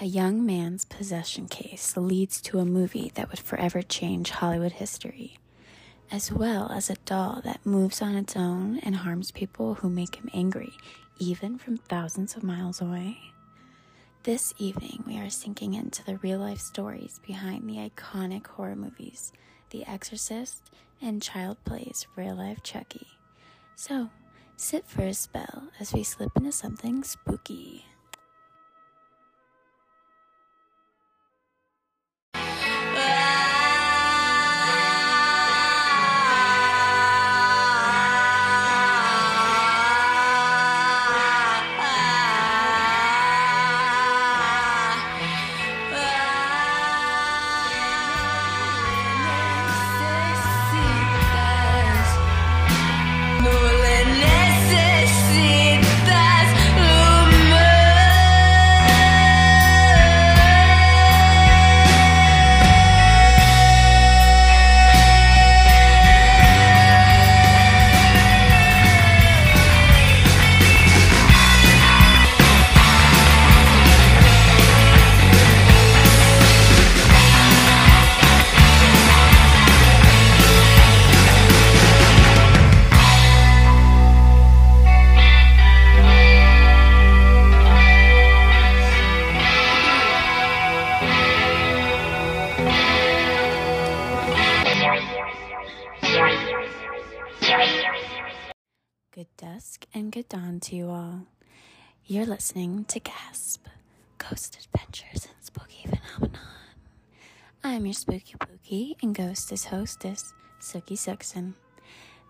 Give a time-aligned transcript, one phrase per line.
[0.00, 5.38] A young man's possession case leads to a movie that would forever change Hollywood history,
[6.10, 10.16] as well as a doll that moves on its own and harms people who make
[10.16, 10.72] him angry,
[11.20, 13.18] even from thousands of miles away.
[14.24, 19.32] This evening, we are sinking into the real life stories behind the iconic horror movies
[19.70, 23.06] The Exorcist and Child Play's Real Life Chucky.
[23.76, 24.10] So,
[24.56, 27.84] sit for a spell as we slip into something spooky.
[102.06, 103.66] You're listening to Gasp
[104.18, 106.38] Ghost Adventures and Spooky Phenomenon.
[107.64, 111.54] I'm your spooky pookie and ghostess hostess, Suki Suxen.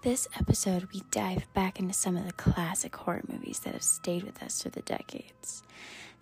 [0.02, 4.22] This episode, we dive back into some of the classic horror movies that have stayed
[4.22, 5.64] with us through the decades,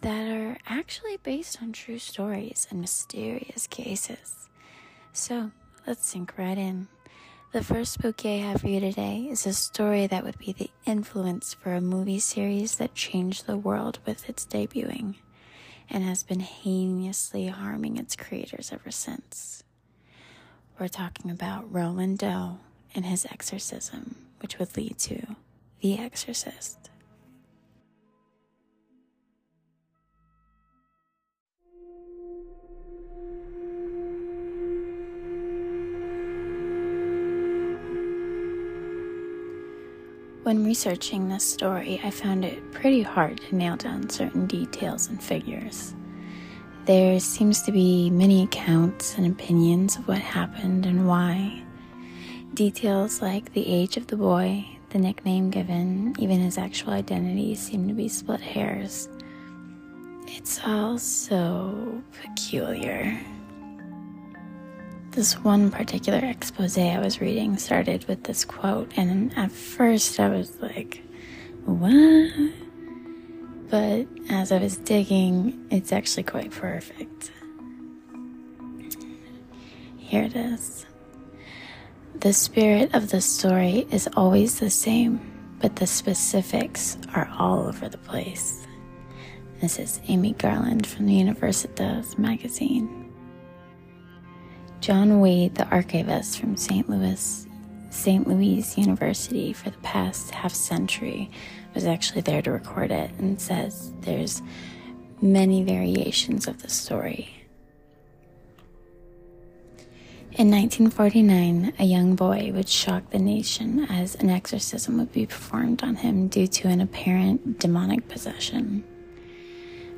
[0.01, 4.49] that are actually based on true stories and mysterious cases.
[5.13, 5.51] So,
[5.87, 6.89] let's sink right in.
[7.53, 10.71] The first spooky I have for you today is a story that would be the
[10.87, 15.17] influence for a movie series that changed the world with its debuting
[15.91, 19.65] and has been heinously harming its creators ever since.
[20.81, 22.57] We're talking about Roland Doe
[22.95, 25.37] and his exorcism, which would lead to
[25.83, 26.89] The Exorcist.
[40.43, 45.23] When researching this story, I found it pretty hard to nail down certain details and
[45.23, 45.95] figures.
[46.85, 51.63] There seems to be many accounts and opinions of what happened and why.
[52.55, 57.87] Details like the age of the boy, the nickname given, even his actual identity seem
[57.87, 59.09] to be split hairs.
[60.27, 63.17] It's all so peculiar.
[65.13, 70.31] This one particular expose I was reading started with this quote, and at first I
[70.31, 71.03] was like,
[71.67, 72.33] what?
[73.69, 77.31] But as I was digging, it's actually quite perfect.
[79.99, 80.87] Here it is.
[82.15, 85.21] The spirit of the story is always the same,
[85.61, 88.67] but the specifics are all over the place.
[89.61, 93.02] This is Amy Garland from the Universitas magazine.
[94.83, 96.91] John Waide, the archivist from St.
[96.91, 97.47] Louis,
[97.91, 98.27] St.
[98.27, 101.31] Louis University for the past half century,
[101.73, 104.43] was actually there to record it and says there's
[105.21, 107.33] many variations of the story.
[110.33, 115.85] In 1949, a young boy would shock the nation as an exorcism would be performed
[115.85, 118.83] on him due to an apparent demonic possession.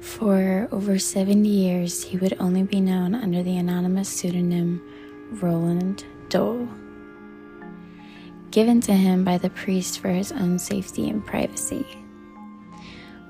[0.04, 4.81] For over 70 years, he would only be known under the anonymous pseudonym
[5.32, 6.69] Roland Doe,
[8.50, 11.87] given to him by the priest for his own safety and privacy.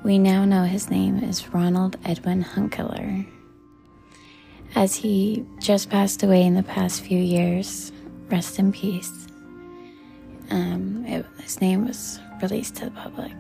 [0.03, 3.25] We now know his name is Ronald Edwin Hunkeler.
[4.75, 7.93] As he just passed away in the past few years,
[8.29, 9.29] rest in peace.
[10.51, 13.33] Um, it, his name was released to the public.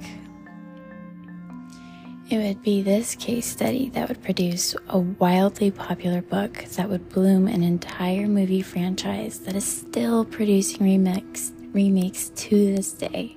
[2.30, 7.10] It would be this case study that would produce a wildly popular book that would
[7.10, 13.36] bloom an entire movie franchise that is still producing remix, remakes to this day.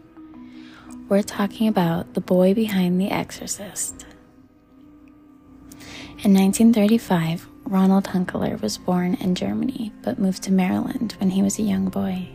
[1.09, 4.05] We're talking about The Boy Behind the Exorcist.
[6.23, 11.59] In 1935, Ronald Hunkeler was born in Germany but moved to Maryland when he was
[11.59, 12.29] a young boy.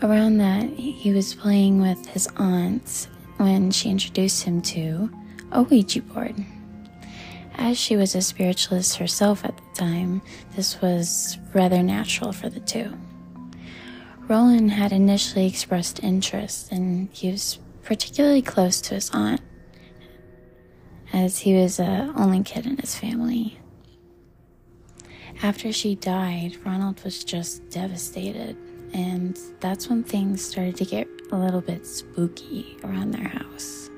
[0.00, 3.08] Around that, he was playing with his aunts
[3.42, 5.10] when she introduced him to
[5.50, 6.36] a Ouija board.
[7.56, 10.22] As she was a spiritualist herself at the time,
[10.54, 12.96] this was rather natural for the two.
[14.28, 19.40] Roland had initially expressed interest, and he was particularly close to his aunt,
[21.12, 23.58] as he was the only kid in his family.
[25.42, 28.56] After she died, Ronald was just devastated,
[28.94, 33.90] and that's when things started to get a little bit spooky around their house.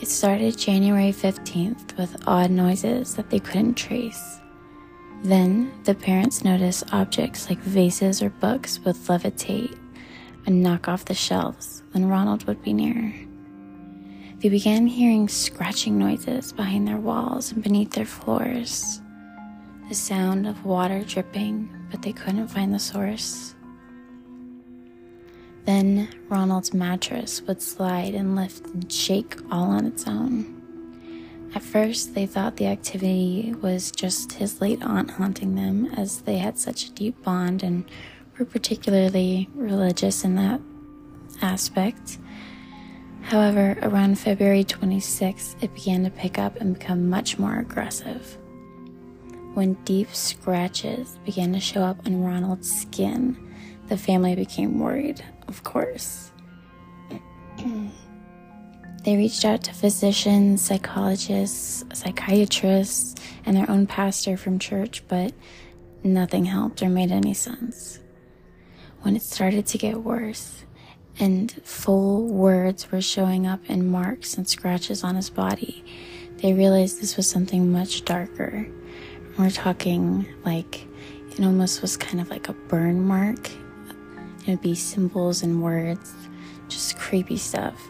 [0.00, 4.40] It started January 15th with odd noises that they couldn't trace.
[5.22, 9.78] Then the parents noticed objects like vases or books would levitate
[10.46, 13.14] and knock off the shelves when Ronald would be near.
[14.38, 19.02] They began hearing scratching noises behind their walls and beneath their floors.
[19.90, 23.54] The sound of water dripping, but they couldn't find the source.
[25.66, 30.56] Then Ronald's mattress would slide and lift and shake all on its own.
[31.54, 36.38] At first, they thought the activity was just his late aunt haunting them, as they
[36.38, 37.84] had such a deep bond and
[38.38, 40.60] were particularly religious in that
[41.42, 42.18] aspect.
[43.22, 48.38] However, around February 26th, it began to pick up and become much more aggressive.
[49.54, 53.36] When deep scratches began to show up on Ronald's skin,
[53.88, 56.30] the family became worried, of course.
[59.04, 65.34] they reached out to physicians, psychologists, psychiatrists, and their own pastor from church, but
[66.02, 67.98] nothing helped or made any sense.
[69.02, 70.64] When it started to get worse,
[71.18, 75.84] and full words were showing up in marks and scratches on his body,
[76.36, 78.66] they realized this was something much darker.
[79.36, 80.86] We're talking like
[81.32, 83.50] it almost was kind of like a burn mark
[84.50, 86.12] It'd be symbols and words,
[86.66, 87.80] just creepy stuff.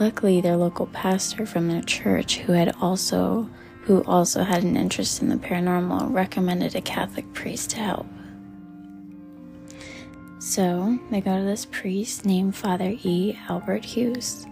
[0.00, 3.48] Luckily, their local pastor from their church, who had also
[3.82, 8.06] who also had an interest in the paranormal, recommended a Catholic priest to help.
[10.40, 13.38] So they go to this priest named Father E.
[13.48, 14.46] Albert Hughes,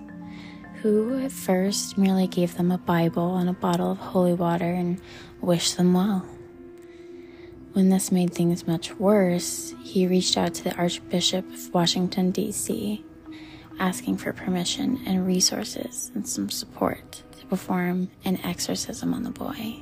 [0.81, 5.01] who at first merely gave them a Bible and a bottle of holy water and
[5.41, 6.25] wished them well.
[7.73, 13.03] When this made things much worse, he reached out to the Archbishop of Washington, D.C.,
[13.81, 19.77] asking for permission and resources and some support to perform an exorcism on the boy.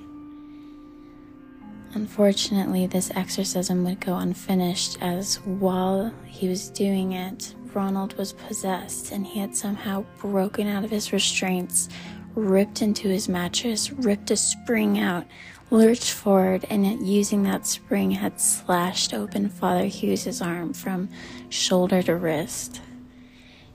[1.95, 9.11] Unfortunately, this exorcism would go unfinished as while he was doing it, Ronald was possessed
[9.11, 11.89] and he had somehow broken out of his restraints,
[12.37, 15.27] ripped into his mattress, ripped a spring out,
[15.71, 21.09] lurched forward and using that spring had slashed open Father Hughes's arm from
[21.49, 22.81] shoulder to wrist.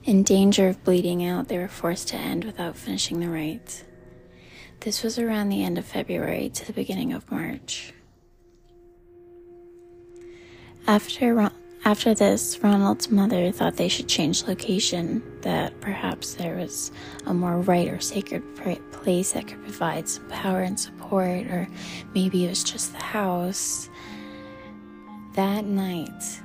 [0.04, 3.82] In danger of bleeding out, they were forced to end without finishing the rites.
[4.80, 7.92] This was around the end of February to the beginning of March.
[10.86, 11.34] After
[11.84, 16.90] after this, Ronald's mother thought they should change location, that perhaps there was
[17.26, 18.42] a more right or sacred
[18.90, 21.68] place that could provide some power and support, or
[22.14, 23.88] maybe it was just the house.
[25.34, 26.40] That night,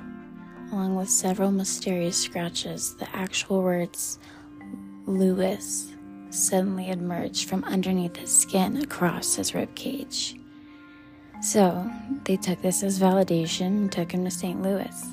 [0.70, 4.18] along with several mysterious scratches, the actual words
[5.06, 5.88] Louis
[6.30, 10.36] suddenly emerged from underneath his skin across his rib cage.
[11.42, 11.90] So
[12.24, 14.62] they took this as validation and took him to St.
[14.62, 15.04] Louis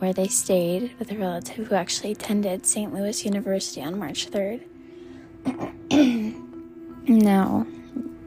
[0.00, 2.92] where they stayed with a relative who actually attended St.
[2.92, 4.62] Louis University on March 3rd.
[7.06, 7.66] now,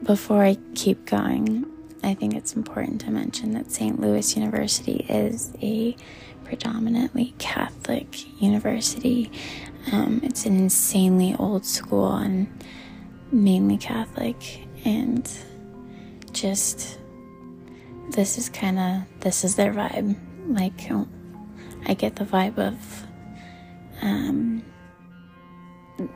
[0.04, 1.66] before I keep going,
[2.04, 4.00] I think it's important to mention that St.
[4.00, 5.96] Louis University is a
[6.44, 9.32] predominantly Catholic university.
[9.90, 12.46] Um, it's an insanely old school and
[13.32, 15.28] mainly Catholic, and
[16.32, 16.98] just
[18.10, 20.16] this is kind of this is their vibe.
[20.46, 20.88] Like
[21.86, 23.06] I get the vibe of,
[24.02, 24.64] um,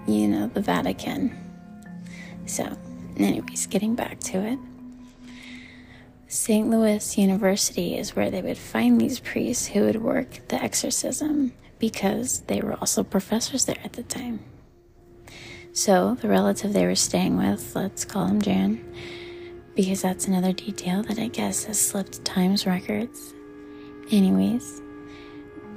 [0.07, 1.37] you know, the Vatican.
[2.47, 2.77] So,
[3.17, 4.59] anyways, getting back to it.
[6.27, 6.69] St.
[6.69, 12.41] Louis University is where they would find these priests who would work the exorcism because
[12.41, 14.41] they were also professors there at the time.
[15.73, 18.85] So, the relative they were staying with, let's call him Jan,
[19.75, 23.33] because that's another detail that I guess has slipped Times records.
[24.11, 24.83] Anyways,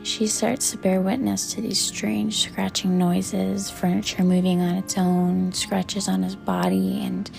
[0.03, 5.51] she starts to bear witness to these strange scratching noises, furniture moving on its own,
[5.51, 7.29] scratches on his body, and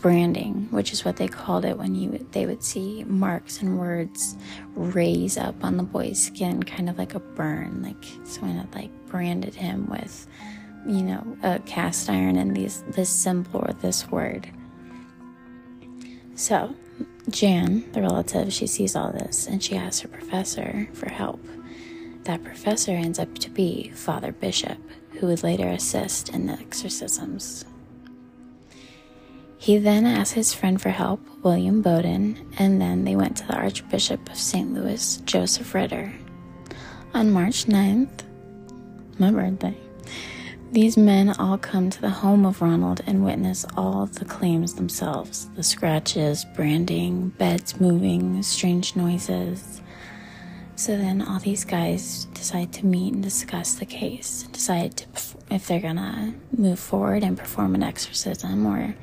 [0.00, 4.36] branding, which is what they called it when you they would see marks and words
[4.74, 8.90] raise up on the boy's skin, kind of like a burn, like someone had like
[9.06, 10.26] branded him with,
[10.86, 14.48] you know, a cast iron and these this symbol or this word.
[16.36, 16.74] So,
[17.28, 21.44] Jan, the relative, she sees all this and she asks her professor for help.
[22.28, 24.76] That professor ends up to be Father Bishop,
[25.12, 27.64] who would later assist in the exorcisms.
[29.56, 33.56] He then asked his friend for help, William Bowdern, and then they went to the
[33.56, 34.74] Archbishop of St.
[34.74, 36.12] Louis, Joseph Ritter.
[37.14, 38.24] On March 9th,
[39.18, 39.78] my birthday,
[40.70, 45.48] these men all come to the home of Ronald and witness all the claims themselves
[45.56, 49.77] the scratches, branding, beds moving, strange noises.
[50.78, 55.06] So then all these guys decide to meet and discuss the case, decide to,
[55.50, 58.94] if they're gonna move forward and perform an exorcism or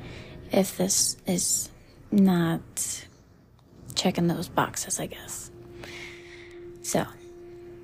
[0.50, 1.68] if this is
[2.10, 2.62] not
[3.94, 5.50] checking those boxes, I guess.
[6.80, 7.04] So,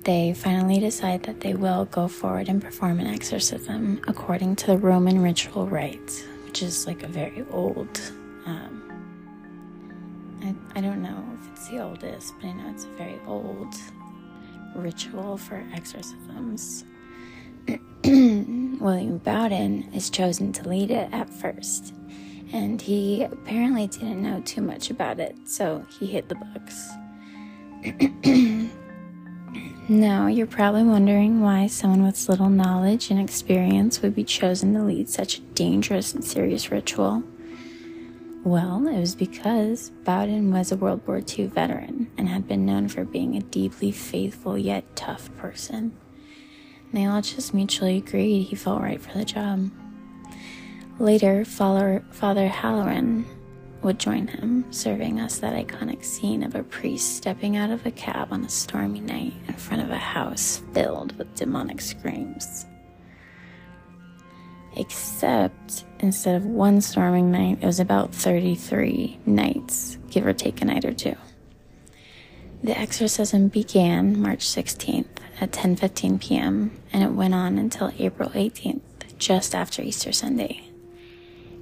[0.05, 4.77] they finally decide that they will go forward and perform an exorcism according to the
[4.77, 8.01] Roman ritual rites, which is like a very old.
[8.47, 8.82] Um,
[10.43, 13.73] I, I don't know if it's the oldest, but I know it's a very old
[14.75, 16.85] ritual for exorcisms.
[18.03, 21.93] William Bowdern is chosen to lead it at first
[22.53, 26.91] and he apparently didn't know too much about it, so he hid the books.
[29.89, 34.83] now, you're probably wondering why someone with little knowledge and experience would be chosen to
[34.83, 37.23] lead such a dangerous and serious ritual.
[38.43, 42.89] Well, it was because Bowdern was a World War II veteran and had been known
[42.89, 45.93] for being a deeply faithful yet tough person.
[46.91, 49.71] And they all just mutually agreed he felt right for the job.
[50.99, 53.25] Later, Father, Father Halloran
[53.81, 57.91] would join him, serving us that iconic scene of a priest stepping out of a
[57.91, 62.65] cab on a stormy night in front of a house filled with demonic screams.
[64.75, 70.65] Except instead of one storming night, it was about 33 nights, give or take a
[70.65, 71.15] night or two.
[72.63, 75.07] The exorcism began March 16th
[75.41, 76.71] at 10:15 p.m.
[76.91, 78.81] and it went on until April 18th,
[79.17, 80.63] just after Easter Sunday.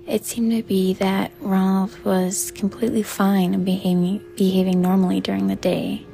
[0.07, 5.55] It seemed to be that Ronald was completely fine and behaving, behaving normally during the
[5.55, 6.05] day.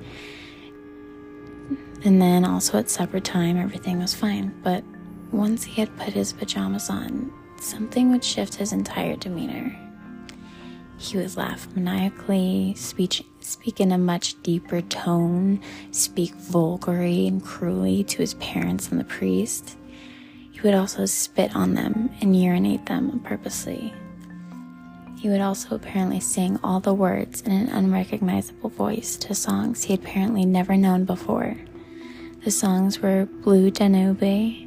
[2.03, 4.53] And then also at supper time, everything was fine.
[4.63, 4.83] But
[5.31, 9.75] once he had put his pajamas on, something would shift his entire demeanor.
[10.97, 18.03] He would laugh maniacally, speak, speak in a much deeper tone, speak vulgarly and cruelly
[18.05, 19.77] to his parents and the priest.
[20.51, 23.93] He would also spit on them and urinate them purposely.
[25.19, 29.93] He would also apparently sing all the words in an unrecognizable voice to songs he
[29.93, 31.55] had apparently never known before.
[32.43, 34.66] The songs were Blue Danube,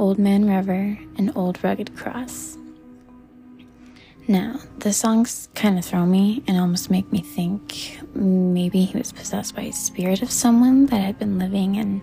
[0.00, 2.56] Old Man River, and Old Rugged Cross.
[4.26, 9.12] Now, the songs kind of throw me and almost make me think maybe he was
[9.12, 12.00] possessed by a spirit of someone that had been living and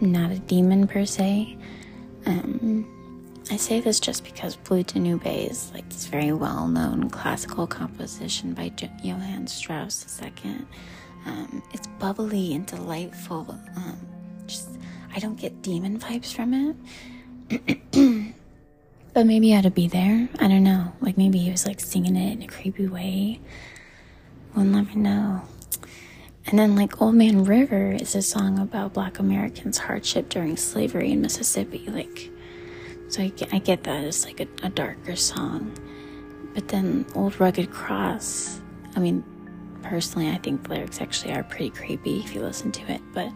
[0.00, 1.56] not a demon per se.
[2.26, 2.84] Um,
[3.48, 8.54] I say this just because Blue Danube is like this very well known classical composition
[8.54, 10.56] by jo- Johann Strauss II.
[11.26, 13.56] Um, it's bubbly and delightful.
[13.76, 13.98] Um,
[14.48, 14.68] just,
[15.14, 16.74] I don't get demon vibes from it.
[19.14, 20.28] but maybe he had to be there.
[20.38, 20.92] I don't know.
[21.00, 23.40] Like maybe he was like singing it in a creepy way.
[24.54, 25.42] We'll never know.
[26.46, 31.12] And then, like, Old Man River is a song about black Americans' hardship during slavery
[31.12, 31.86] in Mississippi.
[31.86, 32.30] Like,
[33.08, 35.72] so I get, I get that it's like a, a darker song.
[36.54, 38.60] But then, Old Rugged Cross,
[38.96, 39.22] I mean,
[39.82, 43.02] personally, I think the lyrics actually are pretty creepy if you listen to it.
[43.12, 43.30] But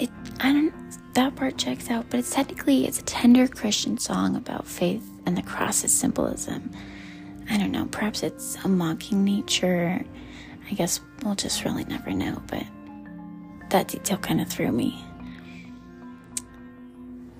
[0.00, 0.74] it, I don't,
[1.14, 2.06] that part checks out.
[2.10, 6.70] But it's technically, it's a tender Christian song about faith and the cross's symbolism.
[7.48, 10.04] I don't know, perhaps it's a mocking nature
[10.70, 12.64] I guess we'll just really never know, but
[13.70, 15.04] that detail kind of threw me.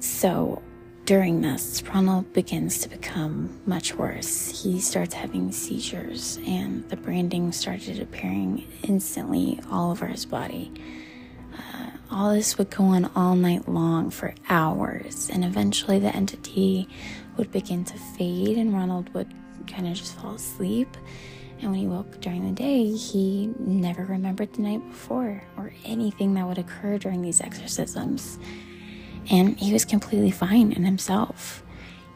[0.01, 0.63] So
[1.05, 4.63] during this, Ronald begins to become much worse.
[4.63, 10.73] He starts having seizures, and the branding started appearing instantly all over his body.
[11.57, 16.89] Uh, all this would go on all night long for hours, and eventually the entity
[17.37, 19.33] would begin to fade, and Ronald would
[19.67, 20.97] kind of just fall asleep
[21.63, 26.35] and when he woke during the day, he never remembered the night before or anything
[26.35, 28.39] that would occur during these exorcisms.
[29.31, 31.63] And he was completely fine in himself.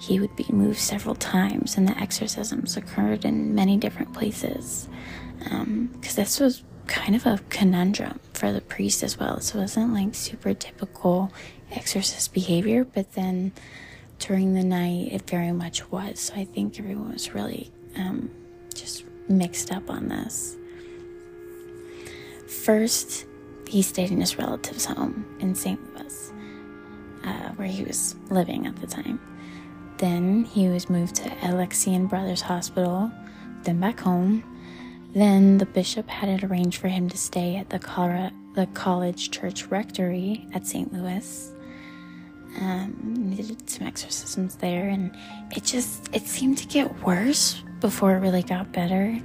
[0.01, 4.89] He would be moved several times, and the exorcisms occurred in many different places.
[5.39, 9.37] Because um, this was kind of a conundrum for the priest as well.
[9.37, 11.33] This wasn't like super typical
[11.71, 13.53] exorcist behavior, but then
[14.19, 16.21] during the night, it very much was.
[16.21, 18.31] So I think everyone was really um,
[18.75, 20.57] just mixed up on this.
[22.65, 23.27] First,
[23.69, 25.81] he stayed in his relative's home in St.
[25.95, 26.33] Louis,
[27.25, 29.21] uh, where he was living at the time.
[29.99, 33.11] Then he was moved to Alexian Brothers Hospital,
[33.63, 34.43] then back home.
[35.15, 39.31] Then the bishop had it arranged for him to stay at the, Colorado, the College
[39.31, 40.93] Church Rectory at St.
[40.93, 41.53] Louis.
[42.61, 42.97] Um,
[43.31, 45.17] needed some exorcisms there, and
[45.57, 49.19] it just it seemed to get worse before it really got better.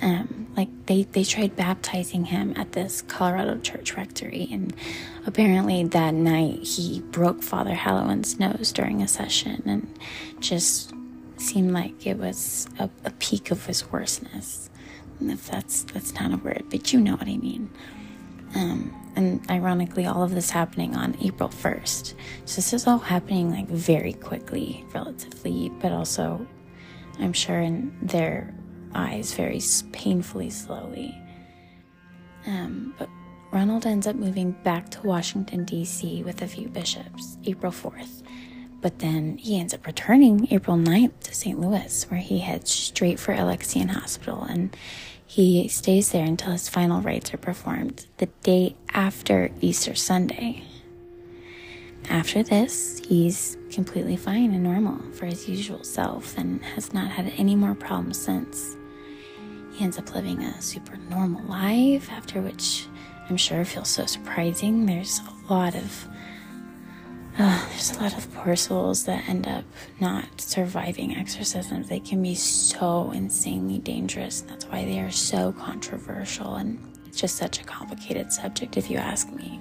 [0.00, 4.74] Um, like they they tried baptizing him at this Colorado church rectory, and
[5.26, 9.98] apparently that night he broke Father Halloran's nose during a session, and
[10.40, 10.92] just
[11.36, 14.70] seemed like it was a, a peak of his worseness.
[15.30, 17.70] If that's that's not a word, but you know what I mean.
[18.54, 22.14] Um, and ironically, all of this happening on April 1st.
[22.44, 26.46] So this is all happening like very quickly, relatively, but also,
[27.18, 28.54] I'm sure, in their
[28.94, 29.60] eyes, very
[29.92, 31.18] painfully slowly.
[32.46, 33.08] Um, but
[33.52, 36.22] Ronald ends up moving back to Washington, D.C.
[36.22, 38.22] with a few bishops, April 4th.
[38.80, 41.58] But then he ends up returning April 9th to St.
[41.58, 44.76] Louis, where he heads straight for Alexian Hospital and
[45.32, 50.62] he stays there until his final rites are performed the day after Easter Sunday.
[52.10, 57.32] After this, he's completely fine and normal for his usual self and has not had
[57.38, 58.76] any more problems since.
[59.72, 62.86] He ends up living a super normal life, after which
[63.30, 64.84] I'm sure feels so surprising.
[64.84, 66.08] There's a lot of
[67.38, 69.64] uh, there's a lot of poor souls that end up
[70.00, 71.88] not surviving exorcisms.
[71.88, 74.42] They can be so insanely dangerous.
[74.42, 78.98] That's why they are so controversial, and it's just such a complicated subject, if you
[78.98, 79.60] ask me.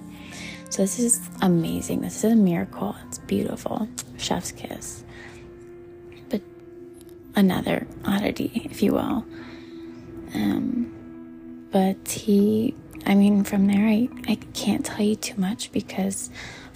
[0.70, 2.02] So, this is amazing.
[2.02, 2.96] This is a miracle.
[3.08, 3.88] It's beautiful.
[4.18, 5.04] Chef's kiss.
[6.30, 6.42] But
[7.36, 9.26] another oddity, if you will.
[10.34, 16.30] Um, but he, I mean, from there, I, I can't tell you too much because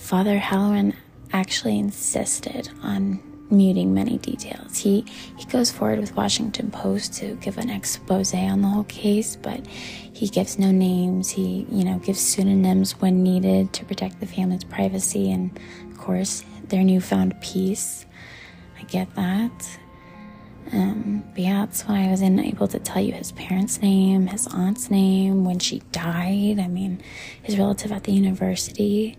[0.05, 0.93] Father Halloran
[1.33, 4.77] actually insisted on muting many details.
[4.77, 5.03] He
[5.35, 9.65] he goes forward with Washington Post to give an expose on the whole case, but
[9.65, 11.31] he gives no names.
[11.31, 16.45] He, you know, gives pseudonyms when needed to protect the family's privacy and of course
[16.65, 18.05] their newfound peace.
[18.79, 19.79] I get that.
[20.71, 24.45] Um, but yeah, that's why I was unable to tell you his parents' name, his
[24.45, 26.59] aunt's name, when she died.
[26.59, 27.01] I mean,
[27.41, 29.17] his relative at the university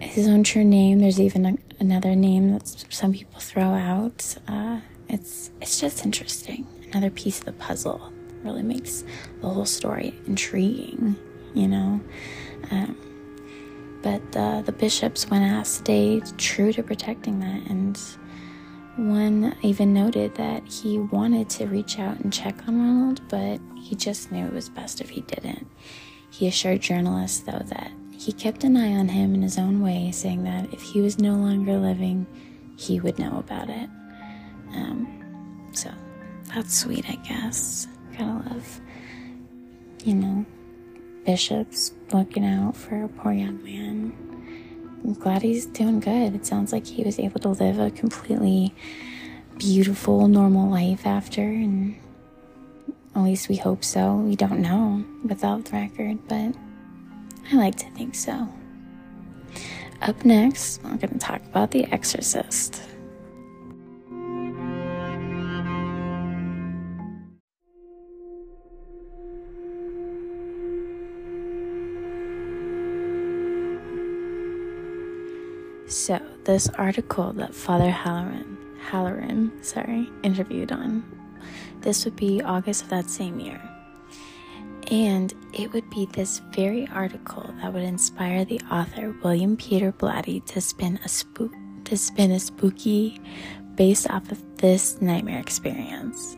[0.00, 0.98] his own true name.
[1.00, 4.36] There's even a, another name that some people throw out.
[4.48, 6.66] Uh, it's it's just interesting.
[6.92, 9.04] Another piece of the puzzle really makes
[9.40, 11.16] the whole story intriguing,
[11.54, 12.00] you know.
[12.70, 12.96] Um,
[14.02, 17.98] but uh, the bishops, when asked, stayed true to protecting that, and
[18.96, 23.94] one even noted that he wanted to reach out and check on Ronald, but he
[23.94, 25.66] just knew it was best if he didn't.
[26.30, 30.10] He assured journalists, though, that he kept an eye on him in his own way,
[30.10, 32.26] saying that if he was no longer living,
[32.76, 33.88] he would know about it.
[34.74, 35.90] Um, so
[36.54, 37.86] that's sweet, I guess.
[38.12, 38.80] Gotta love,
[40.04, 40.46] you know,
[41.24, 44.12] bishops looking out for a poor young man.
[45.04, 46.34] I'm glad he's doing good.
[46.34, 48.74] It sounds like he was able to live a completely
[49.58, 51.96] beautiful, normal life after, and
[53.14, 54.16] at least we hope so.
[54.16, 56.54] We don't know without the record, but
[57.52, 58.48] I like to think so.
[60.02, 62.82] Up next, we're going to talk about The Exorcist.
[75.88, 81.04] So, this article that Father Halloran, Halloran, sorry, interviewed on,
[81.80, 83.60] this would be August of that same year.
[84.90, 90.44] And it would be this very article that would inspire the author William Peter Blatty
[90.46, 91.52] to spin a spook
[91.84, 93.20] to spin a spooky
[93.76, 96.36] based off of this nightmare experience.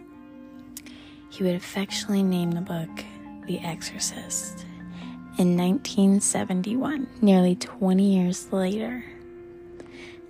[1.30, 3.04] He would affectionately name the book
[3.46, 4.64] The Exorcist.
[5.38, 9.04] In 1971, nearly 20 years later,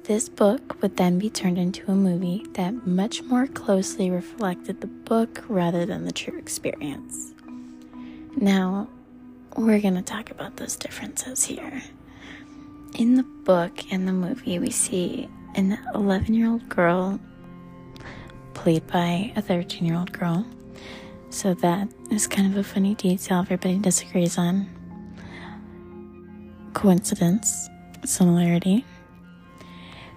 [0.05, 4.87] this book would then be turned into a movie that much more closely reflected the
[4.87, 7.35] book rather than the true experience.
[8.41, 8.87] Now,
[9.57, 11.83] we're going to talk about those differences here.
[12.95, 17.19] In the book and the movie, we see an 11 year old girl
[18.55, 20.47] played by a 13 year old girl.
[21.31, 24.69] So that is kind of a funny detail everybody disagrees on.
[26.75, 27.69] Coincidence,
[28.05, 28.85] similarity.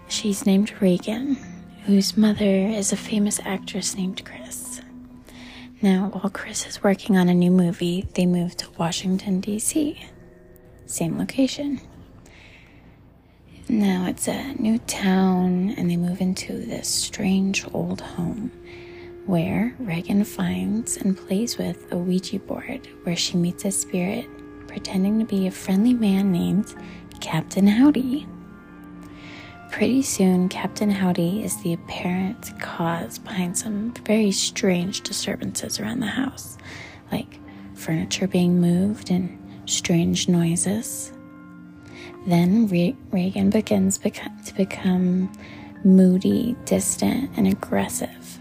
[0.09, 1.37] She's named Regan,
[1.85, 4.70] whose mother is a famous actress named Chris.
[5.83, 9.99] Now, while Chris is working on a new movie, they move to Washington, D.C.,
[10.85, 11.81] same location.
[13.67, 18.51] Now it's a new town, and they move into this strange old home
[19.25, 24.27] where Regan finds and plays with a Ouija board where she meets a spirit
[24.67, 26.75] pretending to be a friendly man named
[27.21, 28.27] Captain Howdy.
[29.71, 36.07] Pretty soon, Captain Howdy is the apparent cause behind some very strange disturbances around the
[36.07, 36.57] house,
[37.11, 37.39] like
[37.73, 41.11] furniture being moved and strange noises.
[42.27, 45.31] Then Re- Regan begins to become
[45.83, 48.39] moody, distant, and aggressive,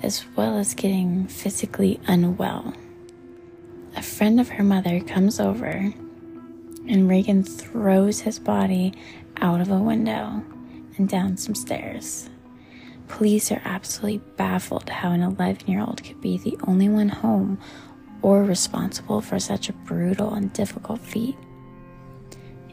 [0.00, 2.74] as well as getting physically unwell.
[3.96, 5.92] A friend of her mother comes over,
[6.86, 8.92] and Regan throws his body
[9.40, 10.44] out of a window
[10.98, 12.28] and down some stairs.
[13.08, 17.58] Police are absolutely baffled how an 11 year old could be the only one home
[18.22, 21.36] or responsible for such a brutal and difficult feat.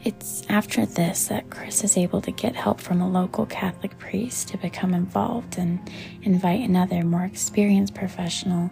[0.04, 4.50] It's after this that Chris is able to get help from a local Catholic priest
[4.50, 5.80] to become involved and
[6.22, 8.70] invite another more experienced professional,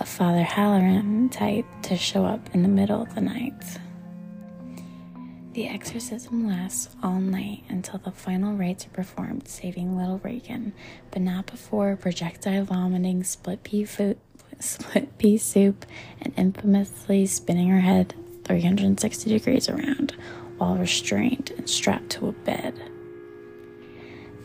[0.00, 3.78] a Father Halloran type, to show up in the middle of the night.
[5.54, 10.72] The exorcism lasts all night until the final rites are performed, saving little Regan,
[11.12, 14.18] but not before projectile vomiting, split pea food,
[14.58, 15.86] split pea soup,
[16.20, 20.16] and infamously spinning her head 360 degrees around
[20.58, 22.74] while restrained and strapped to a bed.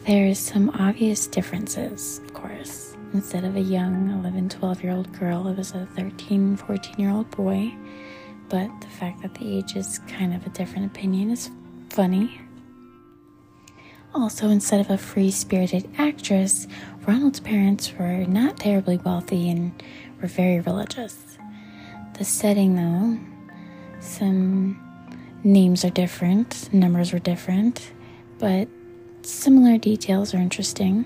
[0.05, 2.95] There is some obvious differences, of course.
[3.13, 7.09] Instead of a young 11, 12 year old girl, it was a 13, 14 year
[7.09, 7.73] old boy.
[8.49, 11.49] But the fact that the age is kind of a different opinion is
[11.89, 12.41] funny.
[14.13, 16.67] Also, instead of a free spirited actress,
[17.05, 19.71] Ronald's parents were not terribly wealthy and
[20.19, 21.37] were very religious.
[22.17, 23.19] The setting, though,
[23.99, 24.79] some
[25.43, 27.91] names are different, numbers were different,
[28.39, 28.67] but
[29.21, 31.05] similar details are interesting.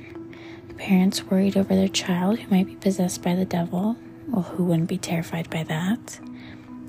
[0.70, 3.98] The parents worried over their child who might be possessed by the devil.
[4.30, 6.20] Well, who wouldn't be terrified by that?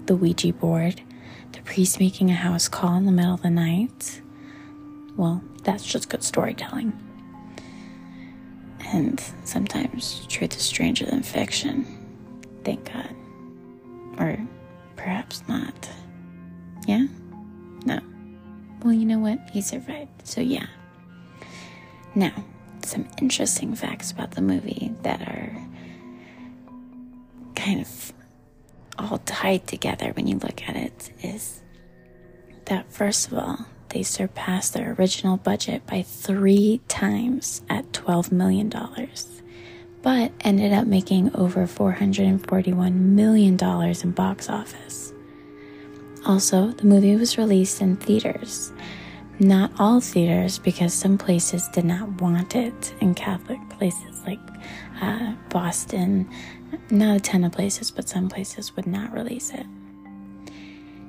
[0.06, 1.00] The Ouija board,
[1.52, 4.20] the priest making a house call in the middle of the night.
[5.16, 6.92] Well, that's just good storytelling.
[8.92, 11.86] And sometimes truth is stranger than fiction.
[12.64, 13.14] Thank God.
[14.18, 14.38] Or
[14.96, 15.88] perhaps not.
[16.86, 17.06] Yeah?
[17.84, 18.00] No.
[18.82, 19.38] Well, you know what?
[19.50, 20.26] He survived.
[20.26, 20.66] So, yeah.
[22.14, 22.32] Now,
[22.84, 25.56] some interesting facts about the movie that are
[27.56, 28.12] kind of
[28.98, 31.62] all tied together when you look at it is
[32.66, 38.72] that, first of all, they surpassed their original budget by three times at $12 million,
[40.02, 43.56] but ended up making over $441 million
[44.02, 45.12] in box office.
[46.26, 48.72] Also, the movie was released in theaters.
[49.38, 54.40] Not all theaters, because some places did not want it in Catholic places like
[55.00, 56.28] uh, Boston.
[56.90, 59.66] Not a ton of places, but some places would not release it.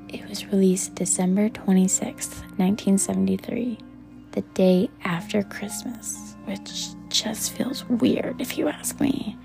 [0.10, 3.78] It was released December 26th, 1973,
[4.32, 9.38] the day after Christmas, which just feels weird if you ask me.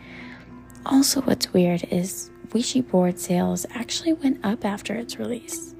[0.86, 5.74] Also, what's weird is Ouija board sales actually went up after its release.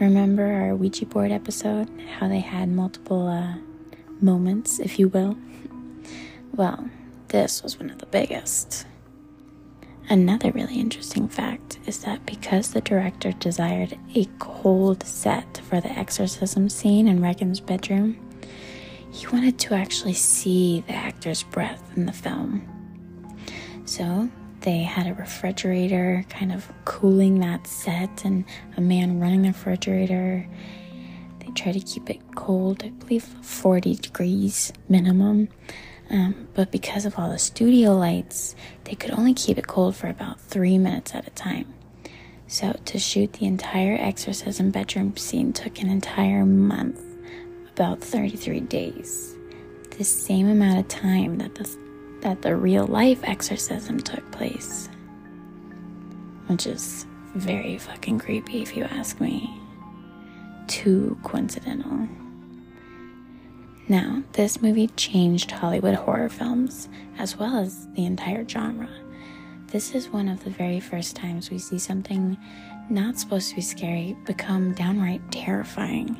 [0.00, 1.88] Remember our Ouija board episode?
[2.18, 3.54] How they had multiple uh,
[4.20, 5.36] moments, if you will?
[6.54, 6.88] Well,
[7.28, 8.86] this was one of the biggest.
[10.08, 15.90] Another really interesting fact is that because the director desired a cold set for the
[15.90, 18.16] exorcism scene in Regan's bedroom,
[19.10, 22.68] he wanted to actually see the actor's breath in the film.
[23.84, 24.28] So
[24.60, 28.44] they had a refrigerator kind of cooling that set and
[28.76, 30.46] a man running the refrigerator.
[31.40, 35.48] They try to keep it cold, I believe 40 degrees minimum.
[36.08, 40.08] Um, but because of all the studio lights, they could only keep it cold for
[40.08, 41.72] about three minutes at a time.
[42.48, 47.00] So, to shoot the entire exorcism bedroom scene took an entire month,
[47.72, 49.36] about 33 days.
[49.98, 51.76] The same amount of time that the,
[52.20, 54.88] that the real life exorcism took place.
[56.46, 59.50] Which is very fucking creepy, if you ask me.
[60.68, 62.08] Too coincidental.
[63.88, 68.88] Now, this movie changed Hollywood horror films as well as the entire genre.
[69.68, 72.36] This is one of the very first times we see something
[72.90, 76.16] not supposed to be scary become downright terrifying.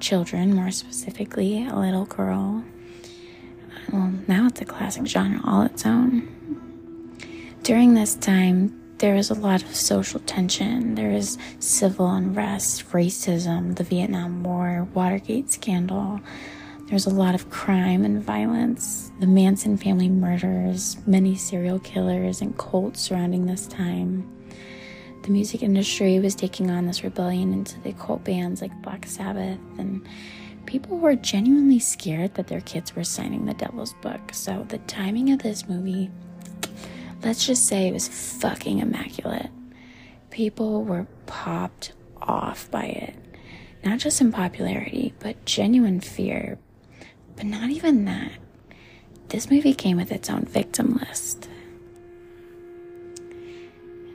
[0.00, 2.64] Children, more specifically, a little girl.
[3.92, 6.28] Well, now it's a classic genre all its own.
[7.62, 10.94] during this time, there was a lot of social tension.
[10.94, 16.20] There was civil unrest, racism, the Vietnam War, Watergate scandal.
[16.88, 22.56] There's a lot of crime and violence, the Manson family murders, many serial killers and
[22.56, 24.26] cults surrounding this time.
[25.22, 29.58] The music industry was taking on this rebellion into the cult bands like Black Sabbath,
[29.76, 30.08] and
[30.64, 34.32] people were genuinely scared that their kids were signing the devil's book.
[34.32, 36.10] So, the timing of this movie,
[37.22, 39.50] let's just say it was fucking immaculate.
[40.30, 43.14] People were popped off by it.
[43.84, 46.58] Not just in popularity, but genuine fear
[47.38, 48.32] but not even that.
[49.28, 51.48] This movie came with its own victim list.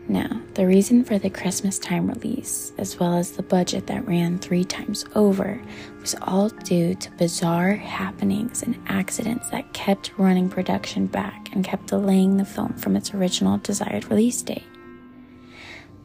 [0.10, 4.38] Now, the reason for the Christmas time release, as well as the budget that ran
[4.38, 5.62] three times over,
[6.02, 11.88] was all due to bizarre happenings and accidents that kept running production back and kept
[11.88, 14.68] delaying the film from its original desired release date.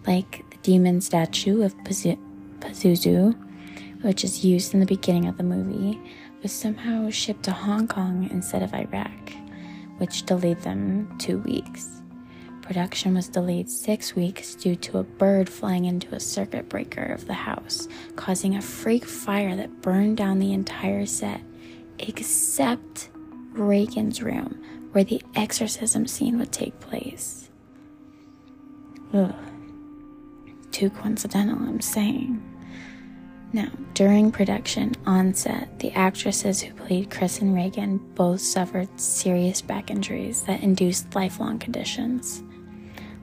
[0.06, 3.34] Like the demon statue of Pazuzu,
[4.02, 6.00] which is used in the beginning of the movie,
[6.42, 9.32] was somehow shipped to Hong Kong instead of Iraq,
[9.98, 12.02] which delayed them two weeks.
[12.62, 17.26] Production was delayed six weeks due to a bird flying into a circuit breaker of
[17.26, 21.40] the house, causing a freak fire that burned down the entire set,
[21.98, 23.08] except
[23.52, 27.50] Regan's room, where the exorcism scene would take place.
[29.14, 29.34] Ugh.
[30.70, 32.47] Too coincidental, I'm saying.
[33.52, 39.62] Now, during production on set, the actresses who played Chris and Regan both suffered serious
[39.62, 42.42] back injuries that induced lifelong conditions.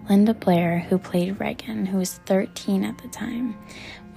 [0.10, 3.56] Linda Blair, who played Regan, who was 13 at the time,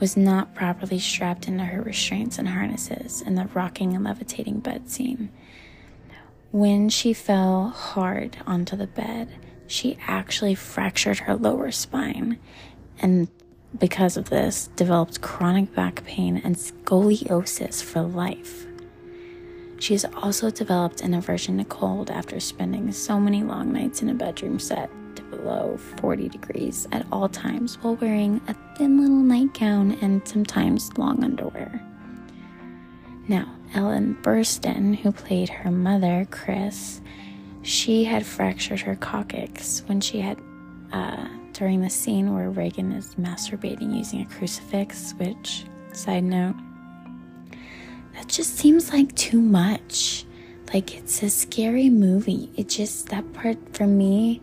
[0.00, 4.88] was not properly strapped into her restraints and harnesses in the rocking and levitating bed
[4.88, 5.30] scene.
[6.52, 9.34] When she fell hard onto the bed,
[9.66, 12.38] she actually fractured her lower spine
[13.00, 13.28] and
[13.76, 18.66] because of this, developed chronic back pain and scoliosis for life.
[19.78, 24.08] She has also developed an aversion to cold after spending so many long nights in
[24.08, 29.16] a bedroom set to below 40 degrees at all times while wearing a thin little
[29.16, 31.80] nightgown and sometimes long underwear.
[33.28, 37.00] Now, Ellen Burstyn, who played her mother, Chris,
[37.62, 40.38] she had fractured her coccyx when she had
[40.92, 41.28] uh,
[41.58, 46.54] during the scene where Regan is masturbating using a crucifix, which, side note,
[48.14, 50.24] that just seems like too much.
[50.72, 52.48] Like, it's a scary movie.
[52.56, 54.40] It just, that part for me,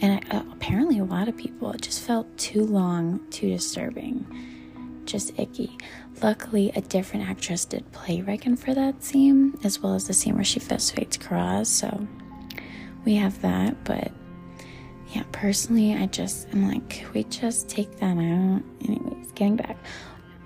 [0.00, 4.24] and uh, apparently a lot of people, it just felt too long, too disturbing,
[5.04, 5.76] just icky.
[6.22, 10.36] Luckily, a different actress did play Regan for that scene, as well as the scene
[10.36, 12.06] where she fist Karaz, so
[13.04, 14.12] we have that, but
[15.12, 18.62] yeah, personally, I just, I'm like, we just take that out?
[18.84, 19.76] Anyways, getting back.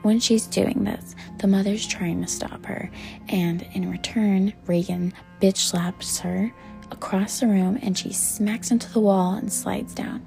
[0.03, 2.91] When she's doing this, the mother's trying to stop her,
[3.29, 6.53] and in return, Regan bitch slaps her
[6.91, 10.25] across the room and she smacks into the wall and slides down.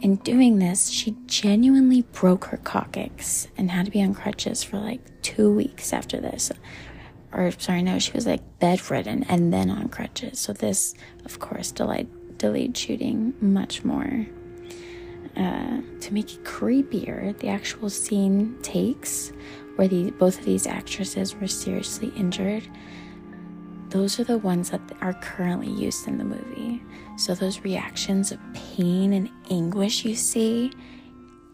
[0.00, 4.78] In doing this, she genuinely broke her coccyx and had to be on crutches for
[4.78, 6.52] like two weeks after this.
[7.32, 10.38] Or, sorry, no, she was like bedridden and then on crutches.
[10.38, 14.26] So, this, of course, delayed delayed shooting much more.
[15.36, 19.32] Uh, to make it creepier, the actual scene takes
[19.76, 22.68] where the, both of these actresses were seriously injured.
[23.90, 26.82] Those are the ones that are currently used in the movie.
[27.16, 30.72] So, those reactions of pain and anguish you see,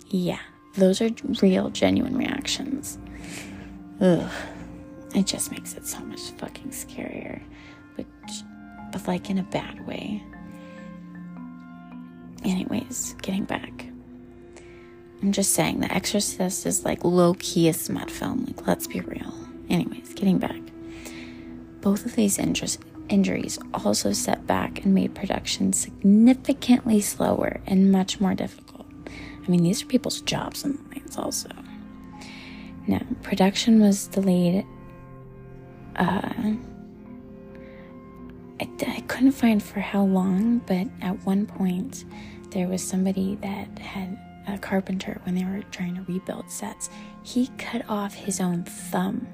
[0.09, 0.41] yeah,
[0.77, 1.11] those are
[1.43, 2.99] real, genuine reactions.
[4.01, 4.31] Ugh.
[5.15, 7.41] It just makes it so much fucking scarier.
[7.97, 8.07] But,
[8.91, 10.25] but like in a bad way.
[12.45, 13.87] Anyways, getting back.
[15.23, 18.45] I'm just saying, The Exorcist is like low key a smut film.
[18.45, 19.33] Like, let's be real.
[19.71, 20.61] Anyways, getting back.
[21.81, 28.35] Both of these injuries also set back and made production significantly slower and much more
[28.35, 28.87] difficult.
[29.07, 31.49] I mean, these are people's jobs and the lines, also.
[32.87, 34.67] Now, production was delayed.
[35.97, 36.55] Uh,
[38.61, 42.05] I, I couldn't find for how long, but at one point,
[42.55, 46.89] there was somebody that had a carpenter when they were trying to rebuild sets.
[47.23, 49.27] He cut off his own thumb,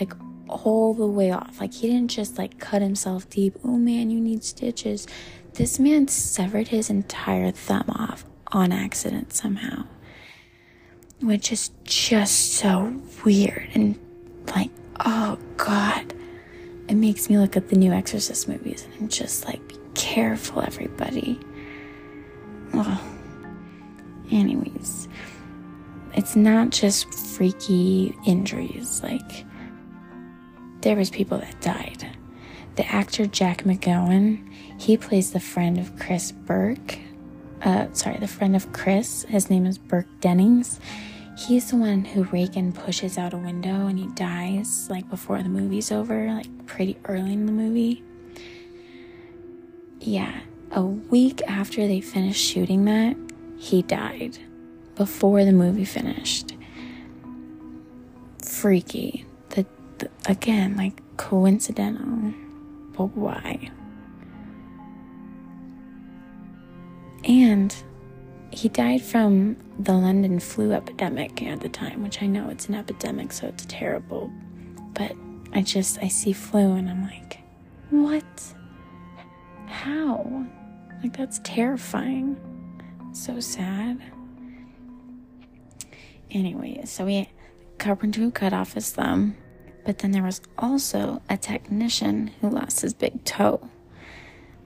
[0.00, 0.14] like
[0.48, 1.60] all the way off.
[1.60, 3.58] Like he didn't just like cut himself deep.
[3.62, 5.06] Oh man, you need stitches.
[5.54, 9.84] This man severed his entire thumb off on accident somehow,
[11.20, 13.98] which is just so weird and
[14.54, 14.70] like,
[15.04, 16.14] oh god.
[16.88, 20.62] It makes me look at the new Exorcist movies and I'm just like, be careful,
[20.62, 21.38] everybody.
[22.74, 23.00] Ugh.
[24.30, 25.08] Anyways,
[26.14, 29.02] it's not just freaky injuries.
[29.02, 29.44] Like,
[30.82, 32.06] there was people that died.
[32.76, 36.98] The actor Jack MacGowran, he plays the friend of Chris Burke.
[37.62, 39.24] Uh, sorry, the friend of Chris.
[39.28, 40.80] His name is Burke Dennings.
[41.36, 45.48] He's the one who Regan pushes out a window and he dies like before the
[45.48, 48.02] movie's over, like pretty early in the movie.
[50.00, 50.40] Yeah,
[50.72, 53.16] a week after they finished shooting that,
[53.58, 54.38] he died
[54.94, 56.54] before the movie finished.
[58.44, 59.24] Freaky.
[59.50, 59.66] The,
[59.98, 62.34] the again, like coincidental,
[62.92, 63.70] but why?
[67.24, 67.74] And
[68.52, 72.74] he died from the London flu epidemic at the time, which I know it's an
[72.74, 74.30] epidemic, so it's terrible.
[74.94, 75.12] But
[75.52, 77.38] I just I see flu and I'm like,
[77.90, 78.24] what?
[79.66, 80.46] How?
[81.02, 82.36] Like that's terrifying.
[83.12, 84.00] So sad.
[86.30, 87.28] Anyway, so we
[87.78, 89.36] carpenter cut off his thumb,
[89.84, 93.68] but then there was also a technician who lost his big toe.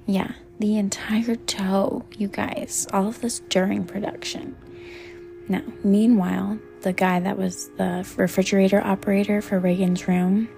[0.06, 2.86] Yeah, the entire toe, you guys.
[2.92, 4.56] All of this during production.
[5.48, 10.48] Now, meanwhile, the guy that was the refrigerator operator for Regan's room,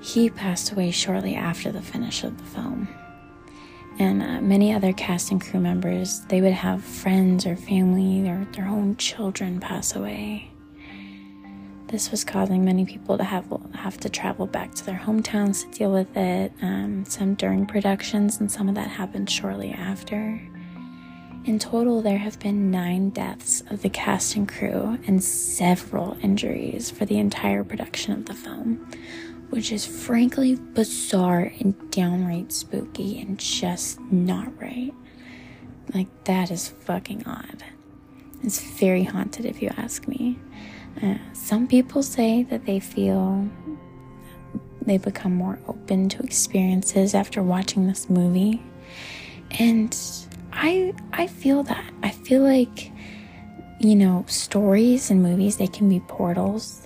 [0.00, 2.88] he passed away shortly after the finish of the film.
[3.98, 8.46] And uh, many other cast and crew members, they would have friends or family or
[8.52, 10.50] their own children pass away.
[11.86, 15.78] This was causing many people to have have to travel back to their hometowns to
[15.78, 16.52] deal with it.
[16.60, 20.40] Um, some during productions, and some of that happened shortly after.
[21.44, 26.90] In total, there have been nine deaths of the cast and crew and several injuries
[26.90, 28.90] for the entire production of the film,
[29.50, 34.92] which is frankly bizarre and downright spooky and just not right.
[35.94, 37.62] Like, that is fucking odd.
[38.42, 40.38] It's very haunted, if you ask me.
[41.02, 43.48] Uh, some people say that they feel
[44.82, 48.62] they become more open to experiences after watching this movie.
[49.58, 49.96] And
[50.52, 51.92] I I feel that.
[52.02, 52.90] I feel like
[53.80, 56.83] you know, stories and movies they can be portals.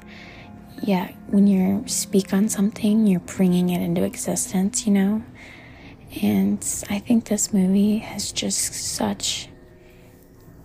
[0.83, 5.23] Yeah, when you speak on something, you're bringing it into existence, you know?
[6.23, 9.49] And I think this movie has just such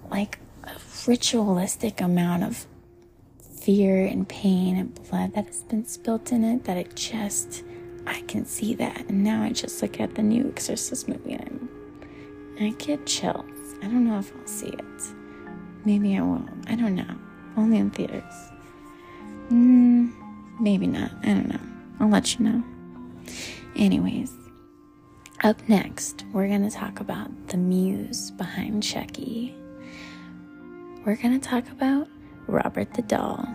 [0.09, 0.75] like a
[1.07, 2.65] ritualistic amount of
[3.59, 7.63] fear and pain and blood that has been spilt in it that it just
[8.05, 11.69] I can see that and now I just look at the new Exorcist movie and
[12.59, 13.45] I'm, I get chills.
[13.81, 15.13] I don't know if I'll see it.
[15.85, 16.49] Maybe I won't.
[16.67, 17.15] I don't know.
[17.57, 18.52] Only in theaters.
[19.49, 20.11] Mm,
[20.59, 21.11] maybe not.
[21.23, 21.59] I don't know.
[21.99, 22.63] I'll let you know.
[23.75, 24.31] Anyways,
[25.43, 29.55] up next, we're going to talk about the muse behind Chucky.
[31.05, 32.07] We're going to talk about
[32.47, 33.47] Robert the Doll.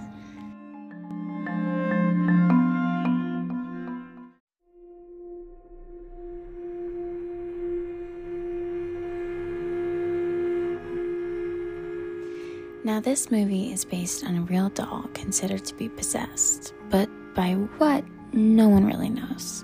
[12.88, 17.52] Now, this movie is based on a real doll considered to be possessed, but by
[17.52, 19.62] what, no one really knows.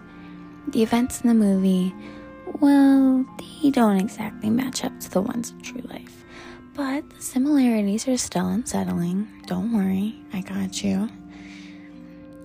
[0.69, 1.95] The events in the movie,
[2.61, 3.25] well,
[3.63, 6.23] they don't exactly match up to the ones in true life.
[6.75, 9.27] But the similarities are still unsettling.
[9.47, 11.09] Don't worry, I got you.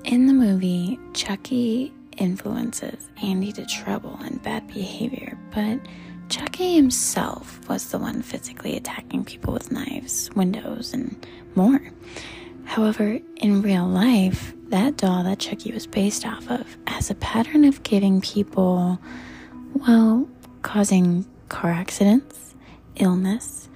[0.05, 5.77] In the movie, Chucky influences Andy to trouble and bad behavior, but
[6.29, 11.81] Chucky himself was the one physically attacking people with knives, windows, and more.
[12.65, 17.65] However, in real life, that doll that Chucky was based off of has a pattern
[17.65, 18.99] of giving people,
[19.73, 20.29] well,
[20.61, 22.53] causing car accidents,
[22.97, 23.67] illness,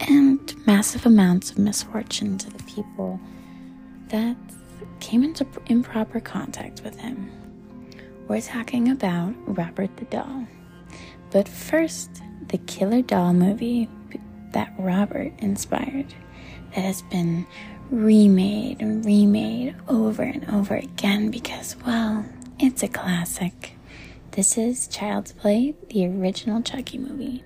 [0.00, 3.20] and massive amounts of misfortune to the people
[4.08, 4.36] that
[5.00, 7.30] came into improper contact with him.
[8.26, 10.46] We're talking about Robert the Doll.
[11.30, 13.88] But first, the Killer Doll movie
[14.52, 16.12] that Robert inspired,
[16.74, 17.46] that has been
[17.90, 22.24] remade and remade over and over again because, well,
[22.58, 23.74] it's a classic.
[24.32, 27.44] This is Child's Play, the original Chucky movie.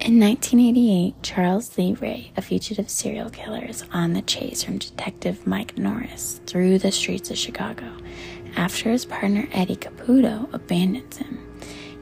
[0.00, 5.46] In 1988, Charles Lee Ray, a fugitive serial killer, is on the chase from Detective
[5.46, 7.96] Mike Norris through the streets of Chicago
[8.56, 11.49] after his partner Eddie Caputo abandons him.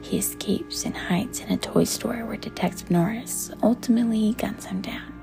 [0.09, 5.13] He escapes and hides in a toy store where Detective Norris ultimately guns him down.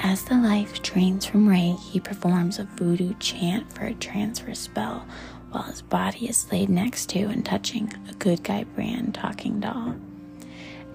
[0.00, 5.06] As the life drains from Ray, he performs a voodoo chant for a transfer spell
[5.50, 9.94] while his body is laid next to and touching a good guy brand talking doll.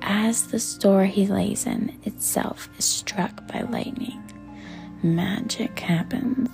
[0.01, 4.21] as the store he lays in itself is struck by lightning,
[5.01, 6.49] magic happens.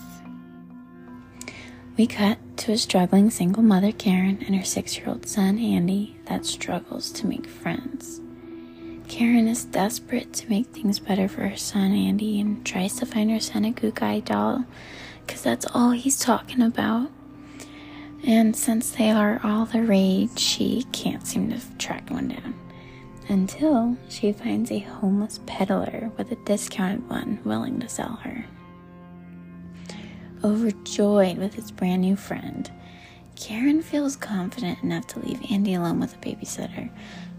[2.00, 6.16] We cut to a struggling single mother, Karen, and her six year old son, Andy,
[6.28, 8.22] that struggles to make friends.
[9.10, 13.30] Karen is desperate to make things better for her son, Andy, and tries to find
[13.32, 14.64] her son a Good Guy doll
[15.28, 17.12] because that's all he's talking about.
[18.24, 22.56] And since they are all the rage, she can't seem to track one down
[23.28, 28.46] until she finds a homeless peddler with a discounted one willing to sell her.
[30.44, 32.72] Overjoyed with his brand new friend,
[33.36, 36.90] Karen feels confident enough to leave Andy alone with a babysitter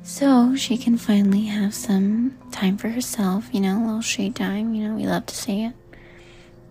[0.03, 4.75] so she can finally have some time for herself, you know, a little shade time,
[4.75, 5.75] you know, we love to see it.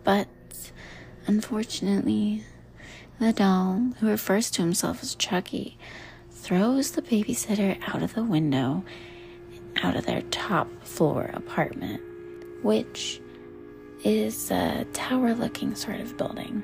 [0.04, 0.28] But
[1.28, 2.44] unfortunately,
[3.20, 5.78] the doll, who refers to himself as Chucky,
[6.32, 8.84] throws the babysitter out of the window
[9.84, 12.02] out of their top floor apartment,
[12.64, 13.22] which
[14.04, 16.64] is a tower looking sort of building.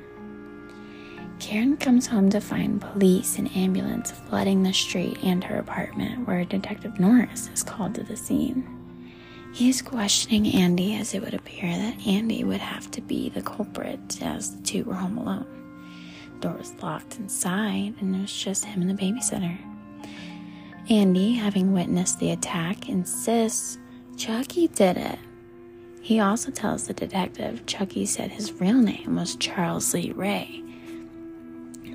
[1.39, 6.45] Karen comes home to find police and ambulance flooding the street and her apartment, where
[6.45, 8.65] Detective Norris is called to the scene.
[9.53, 13.41] He is questioning Andy as it would appear that Andy would have to be the
[13.41, 15.47] culprit as the two were home alone.
[16.35, 19.57] The door was locked inside and it was just him and the babysitter.
[20.89, 23.77] Andy, having witnessed the attack, insists
[24.17, 25.19] Chucky did it.
[26.05, 30.61] He also tells the detective Chucky said his real name was Charles Lee Ray.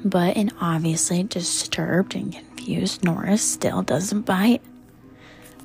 [0.05, 4.63] But an obviously disturbed and confused Norris still doesn't buy it.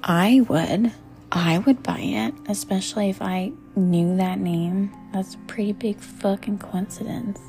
[0.04, 0.92] I would.
[1.32, 4.92] I would buy it, especially if I knew that name.
[5.12, 7.40] That's a pretty big fucking coincidence.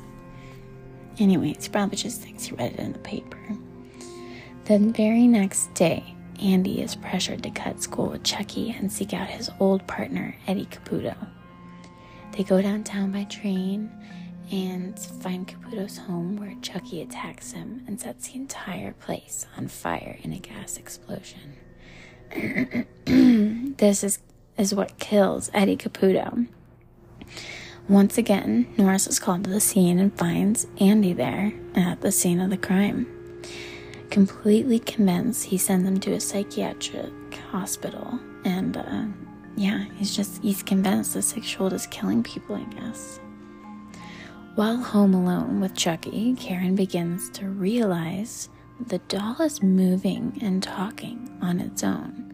[1.19, 3.37] Anyways, he probably just thinks he read it in the paper.
[4.65, 9.27] The very next day, Andy is pressured to cut school with Chucky and seek out
[9.27, 11.15] his old partner, Eddie Caputo.
[12.33, 13.91] They go downtown by train
[14.51, 20.17] and find Caputo's home where Chucky attacks him and sets the entire place on fire
[20.21, 21.55] in a gas explosion.
[23.77, 24.19] this is,
[24.57, 26.47] is what kills Eddie Caputo.
[27.89, 32.39] Once again, Norris is called to the scene and finds Andy there at the scene
[32.39, 33.16] of the crime.
[34.09, 37.11] Completely convinced, he sends them to a psychiatric
[37.51, 38.19] hospital.
[38.45, 39.05] And, uh,
[39.55, 43.19] yeah, he's just, he's convinced the six-year-old is killing people, I guess.
[44.55, 48.49] While home alone with Chucky, Karen begins to realize
[48.87, 52.33] the doll is moving and talking on its own.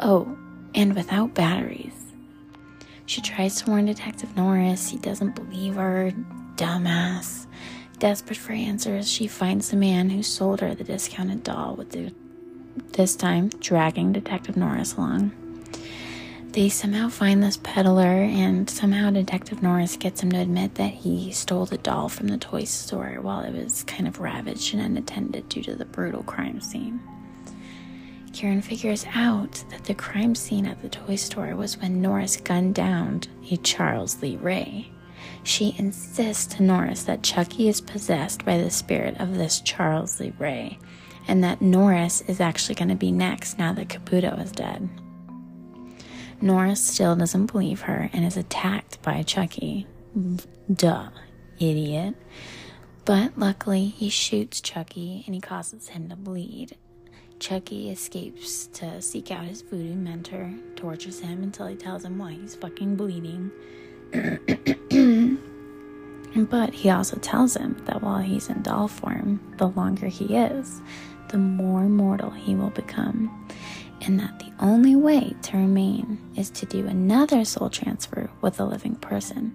[0.00, 0.36] Oh,
[0.74, 1.94] and without batteries.
[3.06, 4.88] She tries to warn Detective Norris.
[4.88, 6.12] He doesn't believe her.
[6.56, 7.46] Dumbass.
[8.00, 12.12] Desperate for answers, she finds the man who sold her the discounted doll with the
[12.92, 15.32] this time dragging Detective Norris along.
[16.52, 21.30] They somehow find this peddler, and somehow Detective Norris gets him to admit that he
[21.30, 25.50] stole the doll from the toy store while it was kind of ravaged and unattended
[25.50, 27.00] due to the brutal crime scene.
[28.32, 32.74] Karen figures out that the crime scene at the toy store was when Norris gunned
[32.74, 33.20] down
[33.50, 34.89] a Charles Lee Ray.
[35.42, 40.32] She insists to Norris that Chucky is possessed by the spirit of this Charles Lee
[40.38, 40.78] Ray,
[41.26, 44.88] and that Norris is actually going to be next now that Caputo is dead.
[46.42, 49.86] Norris still doesn't believe her and is attacked by Chucky.
[50.72, 51.10] Duh,
[51.58, 52.14] idiot.
[53.04, 56.76] But luckily, he shoots Chucky and he causes him to bleed.
[57.38, 62.32] Chucky escapes to seek out his voodoo mentor, tortures him until he tells him why
[62.32, 63.50] he's fucking bleeding.
[66.50, 70.80] but he also tells him that while he's in doll form, the longer he is,
[71.28, 73.46] the more mortal he will become,
[74.00, 78.64] and that the only way to remain is to do another soul transfer with a
[78.64, 79.52] living person.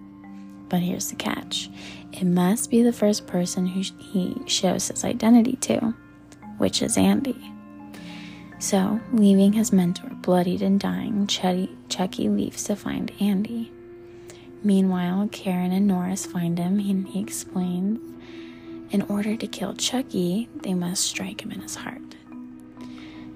[0.69, 1.69] But here's the catch
[2.13, 5.93] it must be the first person who he shows his identity to,
[6.57, 7.51] which is Andy.
[8.57, 13.71] So, leaving his mentor bloodied and dying, Chucky leaves to find Andy.
[14.63, 17.99] Meanwhile, Karen and Norris find him, and he explains
[18.91, 22.01] in order to kill Chucky, they must strike him in his heart.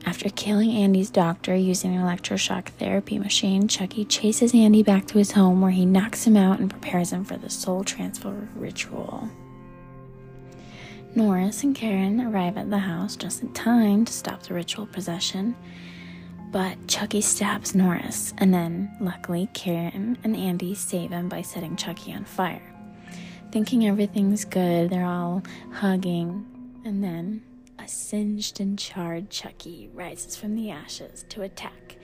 [0.05, 5.33] After killing Andy's doctor using an electroshock therapy machine, Chucky chases Andy back to his
[5.33, 9.29] home where he knocks him out and prepares him for the soul transfer ritual.
[11.15, 15.55] Norris and Karen arrive at the house just in time to stop the ritual procession
[16.51, 22.13] but Chucky stabs Norris, and then, luckily, Karen and Andy save him by setting Chucky
[22.13, 22.61] on fire.
[23.51, 26.45] Thinking everything's good, they're all hugging,
[26.85, 27.43] and then
[27.77, 31.97] a singed and charred Chucky rises from the ashes to attack,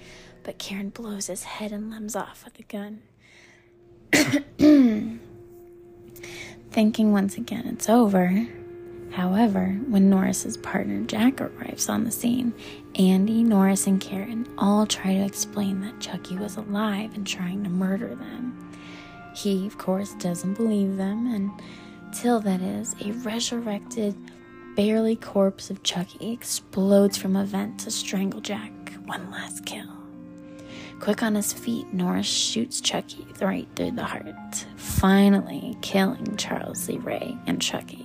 [0.43, 3.01] but Karen blows his head and limbs off with a gun.
[6.71, 8.47] Thinking once again it's over.
[9.16, 12.53] However, when Norris's partner Jack arrives on the scene,
[12.99, 17.70] Andy, Norris, and Karen all try to explain that Chucky was alive and trying to
[17.70, 18.74] murder them.
[19.34, 21.49] He, of course, doesn't believe them, and
[22.13, 24.18] till that is, a resurrected,
[24.76, 28.74] barely corpse of Chucky explodes from a vent to strangle Jack.
[29.05, 29.88] One last kill.
[30.99, 36.97] Quick on his feet, Norris shoots Chucky right through the heart, finally killing Charles Lee
[36.97, 38.05] Ray and Chucky.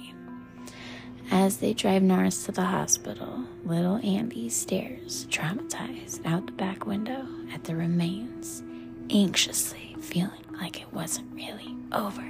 [1.30, 7.24] As they drive Norris to the hospital, little Andy stares, traumatized, out the back window
[7.52, 8.62] at the remains,
[9.10, 12.24] anxiously feeling like it wasn't really over.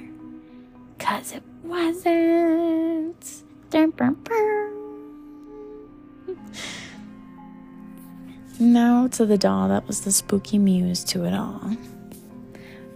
[0.99, 3.43] Cause it wasn't.
[8.59, 11.75] Now to the doll that was the spooky muse to it all.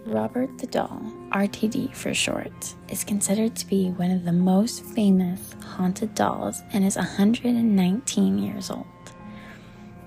[0.06, 1.02] Robert the Doll,
[1.36, 6.86] RTD for short, is considered to be one of the most famous haunted dolls and
[6.86, 8.86] is 119 years old.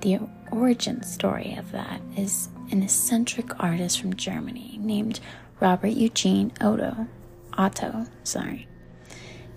[0.00, 0.20] The
[0.50, 5.20] origin story of that is an eccentric artist from Germany named
[5.60, 7.06] Robert Eugene Otto,
[7.52, 8.66] Otto, sorry,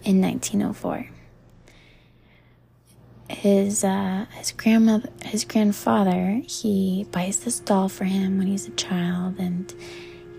[0.03, 1.07] in 1904
[3.30, 8.72] his uh, his grandmother his grandfather he buys this doll for him when he's a
[8.72, 9.74] child and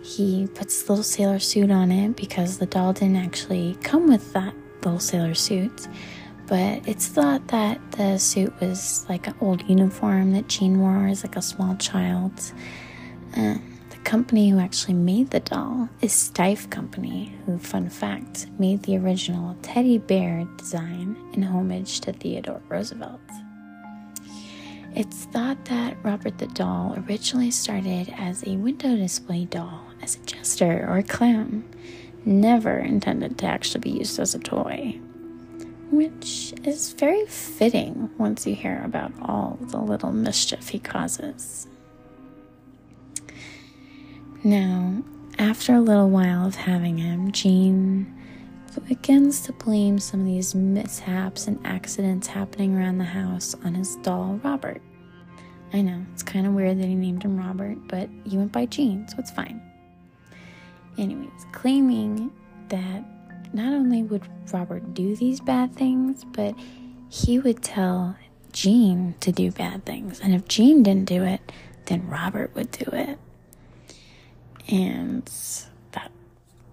[0.02, 4.32] he puts a little sailor suit on it because the doll didn't actually come with
[4.32, 5.88] that little sailor suit
[6.52, 11.24] but it's thought that the suit was like an old uniform that Gene wore as
[11.24, 12.32] like a small child.
[13.34, 13.54] Uh,
[13.88, 18.98] the company who actually made the doll is Steiff Company, who, fun fact, made the
[18.98, 23.20] original teddy bear design in homage to Theodore Roosevelt.
[24.94, 30.20] It's thought that Robert the Doll originally started as a window display doll, as a
[30.26, 31.64] jester or a clown,
[32.24, 35.00] never intended to actually be used as a toy
[35.92, 41.66] which is very fitting once you hear about all the little mischief he causes.
[44.42, 45.02] Now,
[45.38, 48.18] after a little while of having him, Gene
[48.88, 53.96] begins to blame some of these mishaps and accidents happening around the house on his
[53.96, 54.80] doll, Robert.
[55.74, 58.64] I know, it's kind of weird that he named him Robert, but he went by
[58.64, 59.60] Gene, so it's fine.
[60.98, 62.30] Anyways, claiming
[62.68, 63.04] that
[63.52, 64.22] not only would
[64.52, 66.54] Robert do these bad things, but
[67.08, 68.16] he would tell
[68.52, 70.20] Gene to do bad things.
[70.20, 71.40] And if Gene didn't do it,
[71.86, 73.18] then Robert would do it.
[74.68, 75.30] And
[75.92, 76.10] that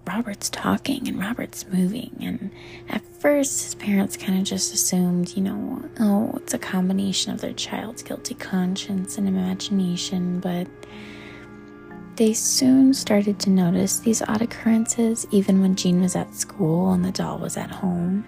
[0.05, 2.15] Robert's talking and Robert's moving.
[2.22, 2.51] And
[2.89, 7.41] at first, his parents kind of just assumed, you know, oh, it's a combination of
[7.41, 10.67] their child's guilty conscience and imagination, but
[12.20, 17.05] they soon started to notice these odd occurrences even when Gene was at school and
[17.05, 18.26] the doll was at home,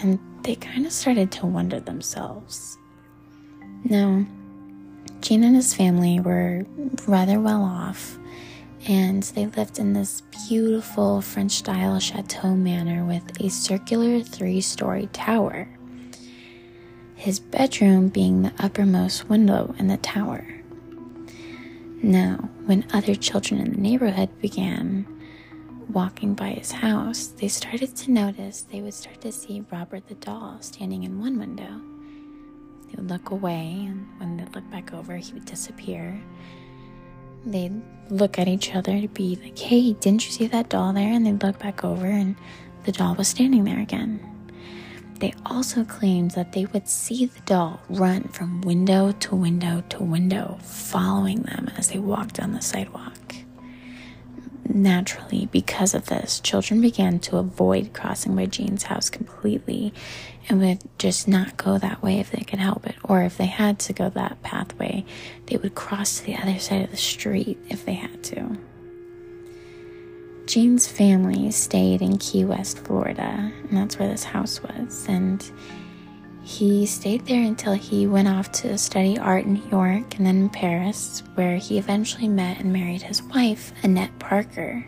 [0.00, 2.78] and they kind of started to wonder themselves.
[3.82, 4.24] Now,
[5.20, 6.64] Gene and his family were
[7.08, 8.16] rather well off,
[8.86, 15.08] and they lived in this beautiful French style chateau manor with a circular three story
[15.12, 15.68] tower.
[17.16, 20.57] His bedroom being the uppermost window in the tower.
[22.02, 22.36] Now,
[22.66, 25.06] when other children in the neighborhood began
[25.90, 30.14] walking by his house, they started to notice they would start to see Robert the
[30.14, 31.80] doll standing in one window.
[32.86, 36.20] They would look away, and when they'd look back over, he would disappear.
[37.44, 41.12] They'd look at each other to be like, hey, didn't you see that doll there?
[41.12, 42.36] And they'd look back over, and
[42.84, 44.20] the doll was standing there again.
[45.18, 50.04] They also claimed that they would see the doll run from window to window to
[50.04, 53.34] window, following them as they walked down the sidewalk.
[54.68, 59.92] Naturally, because of this, children began to avoid crossing by Gene's house completely
[60.48, 62.94] and would just not go that way if they could help it.
[63.02, 65.04] Or if they had to go that pathway,
[65.46, 68.58] they would cross to the other side of the street if they had to.
[70.48, 75.04] Gene's family stayed in Key West, Florida, and that's where this house was.
[75.06, 75.44] And
[76.42, 80.44] he stayed there until he went off to study art in New York and then
[80.44, 84.86] in Paris, where he eventually met and married his wife, Annette Parker.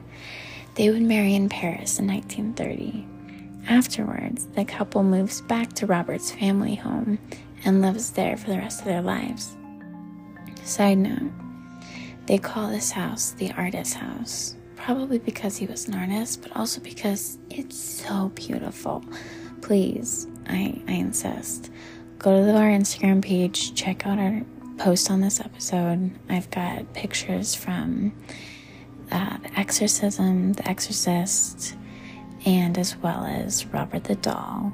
[0.76, 3.06] They would marry in Paris in 1930.
[3.68, 7.18] Afterwards, the couple moves back to Robert's family home
[7.66, 9.54] and lives there for the rest of their lives.
[10.64, 11.30] Side note,
[12.24, 16.80] they call this house the artist's house probably because he was an artist, but also
[16.80, 19.04] because it's so beautiful.
[19.60, 21.70] Please, I, I insist.
[22.18, 24.42] Go to our Instagram page, check out our
[24.78, 26.10] post on this episode.
[26.28, 28.12] I've got pictures from
[29.12, 31.76] uh, The Exorcism, The Exorcist,
[32.46, 34.72] and as well as Robert the Doll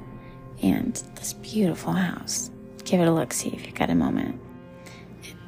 [0.63, 2.49] and this beautiful house.
[2.85, 4.39] Give it a look, see if you got a moment.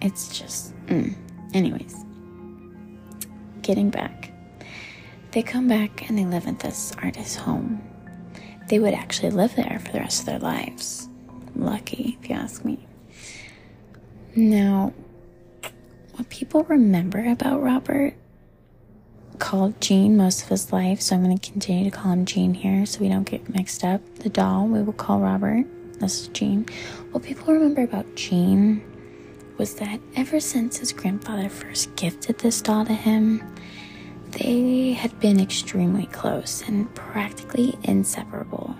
[0.01, 1.15] It's just, mm.
[1.53, 1.95] anyways,
[3.61, 4.28] getting back.
[5.31, 7.81] They come back and they live at this artist's home.
[8.67, 11.07] They would actually live there for the rest of their lives.
[11.55, 12.87] Lucky, if you ask me.
[14.35, 14.93] Now,
[16.13, 18.15] what people remember about Robert
[19.37, 22.53] called Gene most of his life, so I'm going to continue to call him Gene
[22.53, 24.01] here so we don't get mixed up.
[24.19, 25.65] The doll we will call Robert.
[25.99, 26.65] This is Gene.
[27.11, 28.83] What people remember about Gene
[29.57, 33.43] was that ever since his grandfather first gifted this doll to him,
[34.31, 38.75] they had been extremely close and practically inseparable.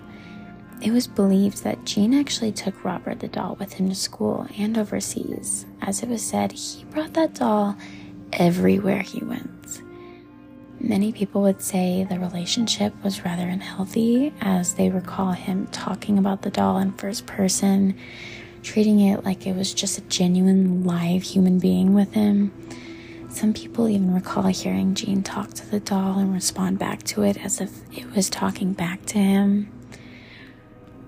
[0.82, 4.78] It was believed that Gene actually took Robert the doll with him to school and
[4.78, 5.66] overseas.
[5.82, 7.76] As it was said, he brought that doll
[8.32, 9.82] everywhere he went.
[10.80, 16.44] Many people would say the relationship was rather unhealthy, as they recall him talking about
[16.44, 17.96] the doll in first person,
[18.64, 22.54] treating it like it was just a genuine live human being with him.
[23.30, 27.38] Some people even recall hearing Gene talk to the doll and respond back to it
[27.38, 29.72] as if it was talking back to him.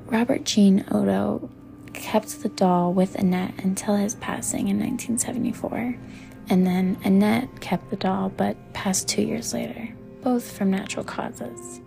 [0.06, 1.50] Robert Gene Otto
[1.94, 5.98] kept the doll with Annette until his passing in 1974,
[6.50, 9.90] and then Annette kept the doll but passed two years later,
[10.22, 11.82] both from natural causes.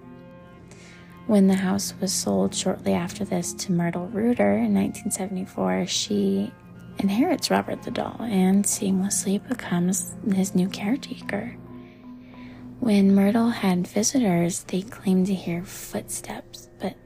[1.26, 6.52] When the house was sold shortly after this to Myrtle Reuter in 1974, she
[6.98, 11.56] inherits Robert the doll and seamlessly becomes his new caretaker.
[12.80, 16.96] When Myrtle had visitors, they claimed to hear footsteps, but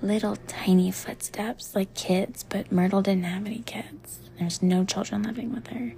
[0.00, 4.20] little tiny footsteps like kids, but Myrtle didn't have any kids.
[4.38, 5.92] There's no children living with her.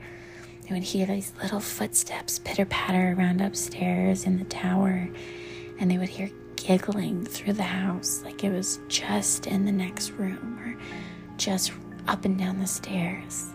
[0.62, 5.08] They would hear these little footsteps pitter patter around upstairs in the tower,
[5.78, 10.10] and they would hear giggling through the house like it was just in the next
[10.12, 11.72] room or just
[12.08, 13.46] up and down the stairs.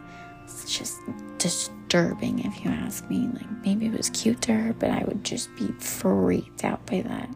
[0.44, 1.00] It's just
[1.38, 3.30] disturbing if you ask me.
[3.34, 7.02] Like maybe it was cute to her, but I would just be freaked out by
[7.02, 7.30] that.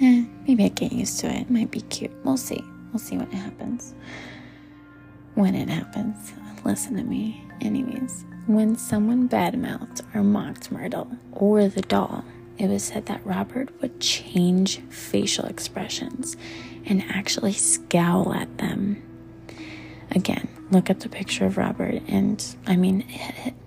[0.00, 1.42] Eh, maybe I get used to it.
[1.42, 2.12] It might be cute.
[2.24, 2.64] We'll see.
[2.92, 3.94] We'll see what happens.
[5.34, 6.32] When it happens.
[6.64, 7.44] Listen to me.
[7.60, 12.24] Anyways, when someone badmouthed or mocked Myrtle or the doll,
[12.58, 16.36] it was said that Robert would change facial expressions
[16.86, 19.02] and actually scowl at them.
[20.10, 23.00] Again, look at the picture of Robert, and I mean,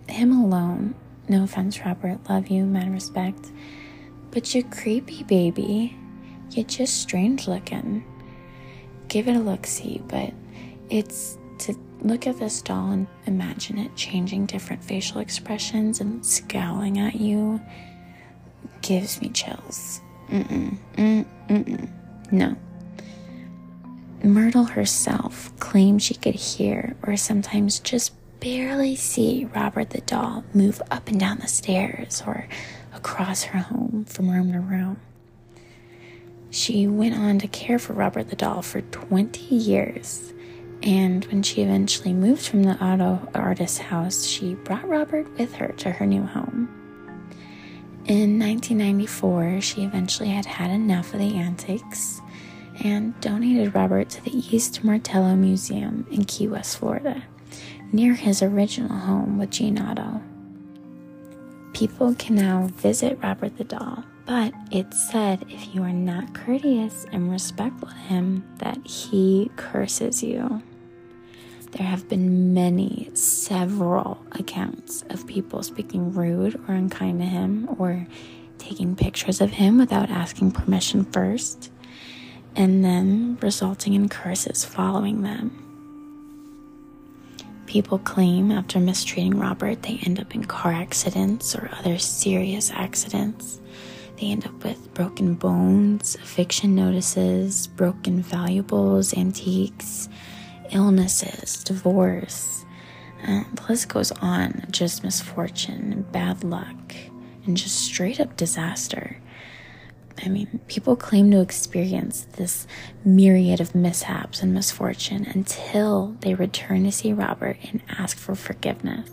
[0.07, 0.95] him alone.
[1.28, 3.51] No offense, Robert, love you, mad respect.
[4.32, 5.97] But you're creepy, baby.
[6.51, 8.05] You're just strange looking.
[9.09, 10.32] Give it a look see, but
[10.89, 16.99] it's to look at this doll and imagine it changing different facial expressions and scowling
[16.99, 17.59] at you
[18.82, 20.01] gives me chills.
[20.30, 21.89] Mm-mm, mm, mm-mm.
[22.32, 22.55] No.
[24.24, 30.82] Myrtle herself claimed she could hear or sometimes just barely see Robert the doll move
[30.91, 32.47] up and down the stairs or
[32.93, 34.99] across her home from room to room.
[36.49, 40.34] She went on to care for Robert the doll for 20 years,
[40.82, 45.70] and when she eventually moved from the Otto artist's house, she brought Robert with her
[45.78, 46.70] to her new home.
[48.05, 52.22] In 1994, she eventually had had enough of the antics
[52.84, 57.23] and donated Robert to the East Martello Museum in Key West, Florida,
[57.91, 60.21] near his original home with Gene Otto.
[61.73, 67.05] People can now visit Robert the doll, but it's said if you are not courteous
[67.11, 70.61] and respectful to him, that he curses you.
[71.71, 78.07] There have been many, several accounts of people speaking rude or unkind to him or
[78.57, 81.71] taking pictures of him without asking permission first
[82.58, 85.64] and then resulting in curses following them.
[87.68, 93.62] People claim after mistreating Robert, they end up in car accidents or other serious accidents.
[94.20, 100.10] They end up with broken bones, eviction notices, broken valuables, antiques,
[100.72, 102.66] illnesses, divorce.
[103.22, 106.95] And the list goes on just misfortune bad luck
[107.45, 109.18] and just straight up disaster.
[110.24, 112.65] I mean, people claim to experience this
[113.05, 119.09] myriad of mishaps and misfortune until they return to see Robert and ask for forgiveness.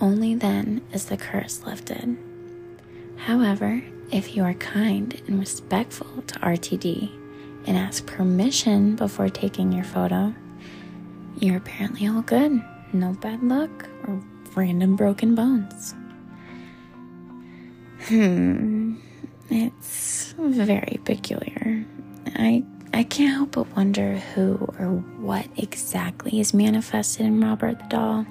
[0.00, 2.16] Only then is the curse lifted.
[3.16, 7.10] However, if you are kind and respectful to RTD
[7.66, 10.34] and ask permission before taking your photo,
[11.38, 12.62] you're apparently all good.
[12.92, 14.20] No bad luck or
[14.56, 15.94] random broken bones.
[18.06, 18.94] Hmm,
[19.50, 21.84] it's very peculiar.
[22.36, 24.86] I I can't help but wonder who or
[25.20, 28.26] what exactly is manifested in Robert the doll.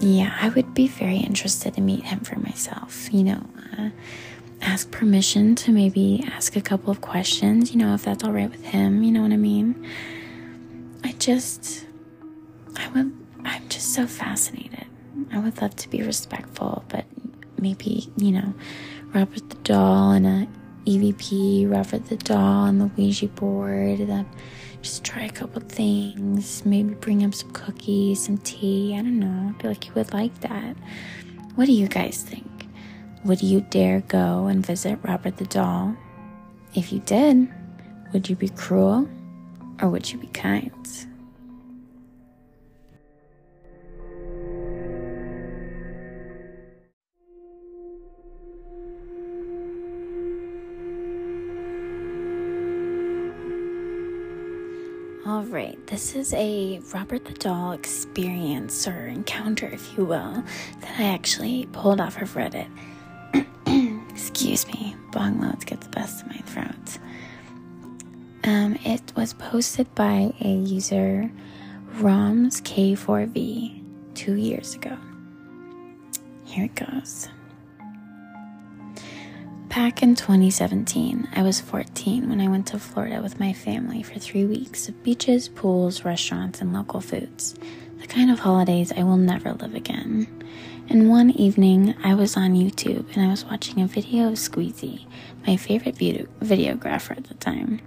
[0.00, 3.12] Yeah, I would be very interested to meet him for myself.
[3.12, 3.46] You know,
[3.78, 3.90] uh,
[4.60, 8.50] ask permission to maybe ask a couple of questions, you know, if that's all right
[8.50, 9.86] with him, you know what I mean?
[11.04, 11.86] I just,
[12.76, 13.12] I would,
[13.44, 14.86] I'm just so fascinated.
[15.32, 17.04] I would love to be respectful, but
[17.58, 18.54] maybe, you know,
[19.14, 20.48] Robert the doll and a
[20.86, 24.26] EVP, Robert the doll and the Ouija board, then
[24.82, 28.92] just try a couple things, maybe bring him some cookies, some tea.
[28.94, 29.54] I don't know.
[29.56, 30.76] I feel like he would like that.
[31.54, 32.66] What do you guys think?
[33.24, 35.96] Would you dare go and visit Robert the doll?
[36.74, 37.48] If you did,
[38.12, 39.08] would you be cruel
[39.80, 40.72] or would you be kind?
[55.44, 60.44] Right, this is a Robert the Doll experience or encounter, if you will,
[60.80, 62.68] that I actually pulled off of Reddit.
[64.10, 66.98] Excuse me, bong loads get the best of my throat.
[68.44, 71.30] Um, it was posted by a user,
[71.96, 73.82] RomsK4V,
[74.14, 74.96] two years ago.
[76.44, 77.28] Here it goes.
[79.74, 84.20] Back in 2017, I was 14 when I went to Florida with my family for
[84.20, 87.56] three weeks of beaches, pools, restaurants, and local foods.
[88.00, 90.28] The kind of holidays I will never live again.
[90.88, 95.06] And one evening, I was on YouTube and I was watching a video of Squeezie,
[95.44, 97.80] my favorite video- videographer at the time.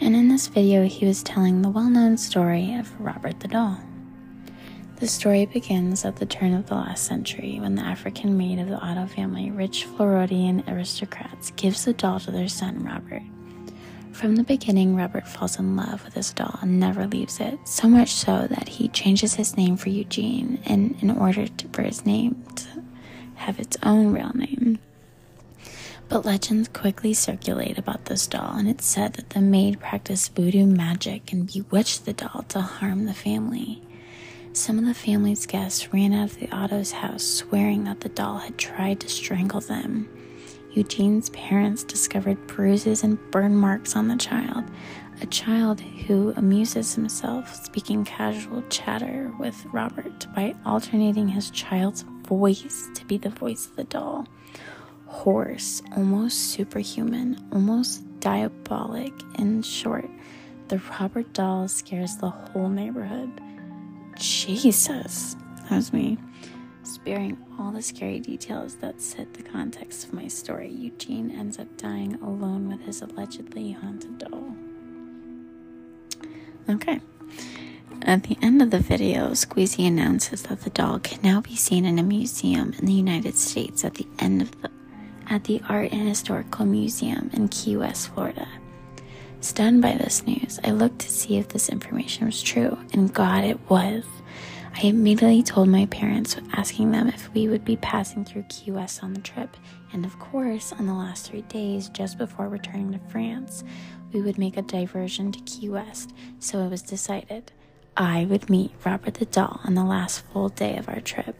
[0.00, 3.80] And in this video, he was telling the well known story of Robert the Doll.
[4.98, 8.66] The story begins at the turn of the last century when the African maid of
[8.66, 13.22] the Otto family, rich Floridian aristocrats, gives the doll to their son Robert.
[14.10, 17.86] From the beginning, Robert falls in love with his doll and never leaves it, so
[17.86, 22.04] much so that he changes his name for Eugene in, in order to, for his
[22.04, 22.66] name to
[23.36, 24.80] have its own real name.
[26.08, 30.66] But legends quickly circulate about this doll, and it's said that the maid practiced voodoo
[30.66, 33.80] magic and bewitched the doll to harm the family.
[34.52, 38.38] Some of the family's guests ran out of the Otto's house swearing that the doll
[38.38, 40.08] had tried to strangle them.
[40.72, 44.64] Eugene's parents discovered bruises and burn marks on the child,
[45.20, 52.88] a child who amuses himself speaking casual chatter with Robert by alternating his child's voice
[52.94, 54.26] to be the voice of the doll.
[55.06, 59.12] Hoarse, almost superhuman, almost diabolic.
[59.38, 60.08] In short,
[60.68, 63.40] the Robert doll scares the whole neighborhood.
[64.18, 66.18] Jesus, that was me.
[66.82, 71.76] Sparing all the scary details that set the context of my story, Eugene ends up
[71.76, 74.54] dying alone with his allegedly haunted doll.
[76.68, 77.00] Okay.
[78.02, 81.84] At the end of the video, Squeezie announces that the doll can now be seen
[81.84, 84.70] in a museum in the United States at the end of the
[85.30, 88.48] at the Art and Historical Museum in Key West, Florida.
[89.40, 93.44] Stunned by this news, I looked to see if this information was true, and God,
[93.44, 94.04] it was.
[94.74, 99.02] I immediately told my parents, asking them if we would be passing through Key West
[99.02, 99.56] on the trip,
[99.92, 103.62] and of course, on the last three days, just before returning to France,
[104.12, 107.52] we would make a diversion to Key West, so it was decided.
[107.96, 111.36] I would meet Robert the Doll on the last full day of our trip.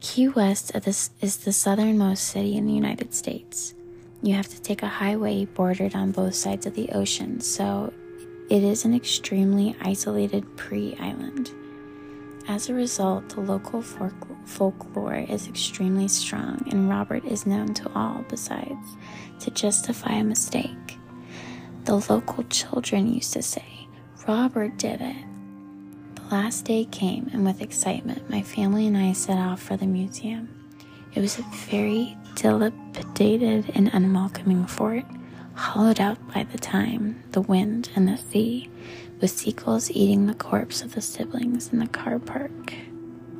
[0.00, 3.72] Key West is the southernmost city in the United States.
[4.22, 7.92] You have to take a highway bordered on both sides of the ocean, so
[8.48, 11.50] it is an extremely isolated pre island.
[12.48, 18.24] As a result, the local folklore is extremely strong, and Robert is known to all
[18.28, 18.96] besides
[19.40, 20.98] to justify a mistake.
[21.84, 23.88] The local children used to say,
[24.26, 25.16] Robert did it.
[26.14, 29.86] The last day came, and with excitement, my family and I set off for the
[29.86, 30.48] museum.
[31.14, 35.04] It was a very dilapidated and unwelcoming fort,
[35.54, 38.70] hollowed out by the time, the wind, and the sea,
[39.20, 42.74] with seagulls eating the corpse of the siblings in the car park.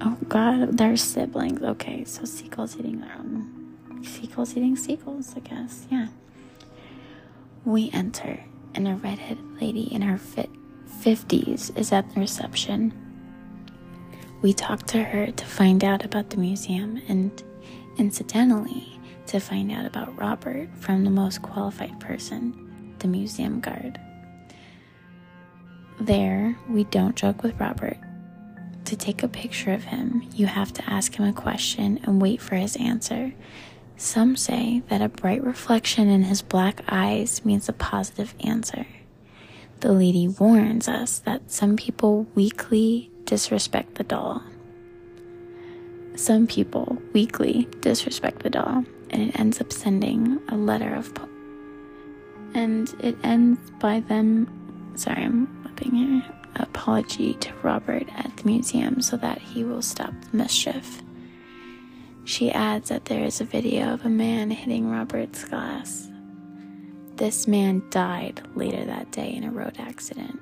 [0.00, 1.62] Oh god, they're siblings.
[1.62, 4.02] Okay, so seagulls eating their own.
[4.02, 5.86] Seagulls eating seagulls, I guess.
[5.90, 6.08] Yeah.
[7.64, 8.40] We enter,
[8.74, 10.50] and a redheaded lady in her fit
[11.00, 12.92] 50s is at the reception.
[14.42, 17.42] We talk to her to find out about the museum, and
[17.96, 24.00] incidentally, to find out about Robert from the most qualified person, the museum guard.
[26.00, 27.96] There, we don't joke with Robert.
[28.84, 32.40] To take a picture of him, you have to ask him a question and wait
[32.40, 33.34] for his answer.
[33.96, 38.86] Some say that a bright reflection in his black eyes means a positive answer.
[39.80, 44.42] The lady warns us that some people weakly disrespect the doll.
[46.16, 51.14] Some people weakly disrespect the doll, and it ends up sending a letter of.
[51.14, 51.28] Po-
[52.54, 54.48] and it ends by them.
[54.96, 56.22] Sorry, I'm flipping here.
[56.56, 61.02] Apology to Robert at the museum so that he will stop the mischief.
[62.24, 66.08] She adds that there is a video of a man hitting Robert's glass.
[67.16, 70.40] This man died later that day in a road accident.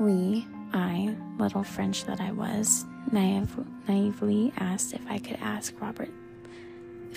[0.00, 3.56] We, I, little French that I was, naive,
[3.88, 6.10] naively asked if I could ask Robert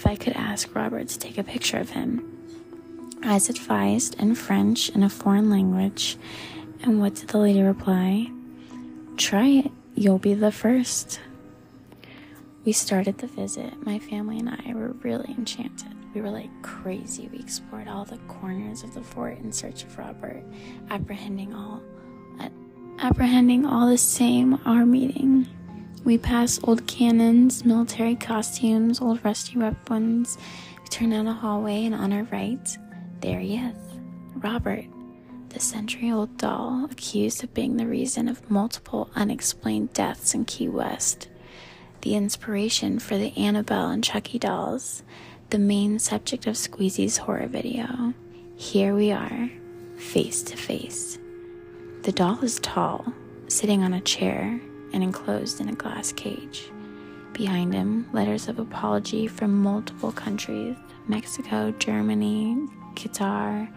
[0.02, 2.28] if I could ask Robert to take a picture of him.
[3.24, 6.18] As advised in French in a foreign language,
[6.82, 8.32] and what did the lady reply?
[9.18, 11.20] Try it, you'll be the first.
[12.66, 13.86] We started the visit.
[13.86, 15.94] My family and I were really enchanted.
[16.16, 17.30] We were like crazy.
[17.32, 20.44] We explored all the corners of the fort in search of Robert,
[20.90, 21.82] apprehending all
[22.40, 22.50] uh,
[23.00, 25.48] apprehending all the same our meeting.
[26.04, 30.38] We pass old cannons, military costumes, old rusty weapons.
[30.82, 32.78] We turn down a hallway, and on our right,
[33.20, 33.78] there he is,
[34.36, 34.86] Robert,
[35.50, 40.70] the century old doll accused of being the reason of multiple unexplained deaths in Key
[40.70, 41.30] West,
[42.02, 45.04] the inspiration for the Annabelle and Chucky dolls,
[45.52, 48.16] the main subject of Squeezie's horror video.
[48.56, 49.52] Here we are,
[49.98, 51.20] face to face.
[52.02, 53.14] The doll is tall,
[53.48, 54.60] sitting on a chair
[54.94, 56.72] and enclosed in a glass cage.
[57.34, 60.76] Behind him, letters of apology from multiple countries
[61.08, 62.56] Mexico, Germany,
[62.96, 63.70] Qatar,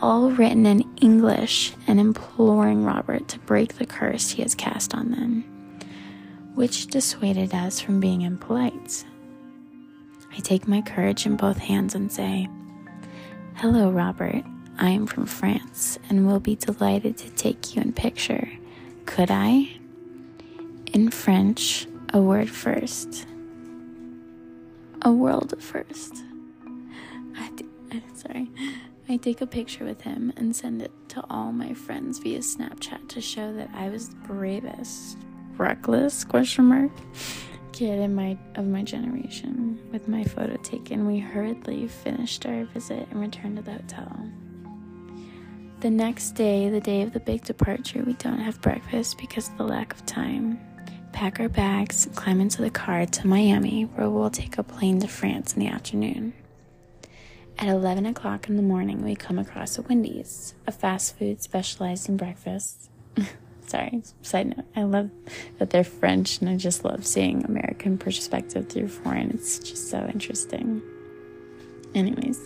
[0.00, 5.10] all written in English and imploring Robert to break the curse he has cast on
[5.10, 5.44] them,
[6.54, 9.04] which dissuaded us from being impolite.
[10.36, 12.48] I take my courage in both hands and say,
[13.56, 14.44] Hello, Robert.
[14.78, 18.48] I am from France and will be delighted to take you in picture.
[19.06, 19.76] Could I?
[20.92, 23.26] In French, a word first.
[25.00, 26.22] A world first.
[27.34, 28.50] I d- I'm sorry.
[29.08, 33.08] I take a picture with him and send it to all my friends via Snapchat
[33.08, 35.16] to show that I was the bravest,
[35.56, 36.92] reckless question mark
[37.72, 39.80] kid in my of my generation.
[39.90, 44.30] With my photo taken, we hurriedly finished our visit and returned to the hotel.
[45.80, 49.56] The next day, the day of the big departure, we don't have breakfast because of
[49.56, 50.60] the lack of time.
[51.22, 55.06] Pack our bags climb into the car to Miami, where we'll take a plane to
[55.06, 56.32] France in the afternoon.
[57.60, 62.08] At 11 o'clock in the morning, we come across a Wendy's, a fast food specialized
[62.08, 62.90] in breakfast.
[63.68, 64.66] Sorry, side note.
[64.74, 65.10] I love
[65.58, 69.30] that they're French, and I just love seeing American perspective through foreign.
[69.30, 70.82] It's just so interesting.
[71.94, 72.40] Anyways,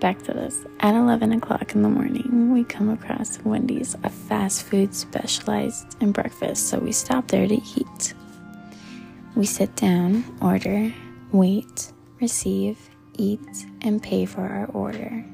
[0.00, 0.64] back to this.
[0.80, 6.12] At 11 o'clock in the morning, we come across Wendy's, a fast food specialized in
[6.12, 8.14] breakfast, so we stop there to eat.
[9.34, 10.92] We sit down, order,
[11.32, 12.78] wait, receive,
[13.14, 15.24] eat, and pay for our order.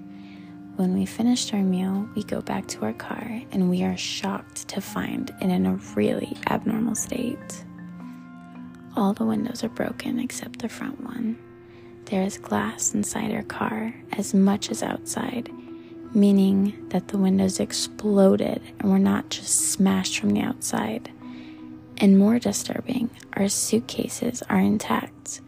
[0.76, 4.68] When we finished our meal, we go back to our car and we are shocked
[4.68, 7.64] to find it in a really abnormal state.
[8.96, 11.38] All the windows are broken except the front one.
[12.12, 15.50] There is glass inside our car as much as outside,
[16.12, 21.10] meaning that the windows exploded and were not just smashed from the outside.
[21.96, 25.40] And more disturbing, our suitcases are intact.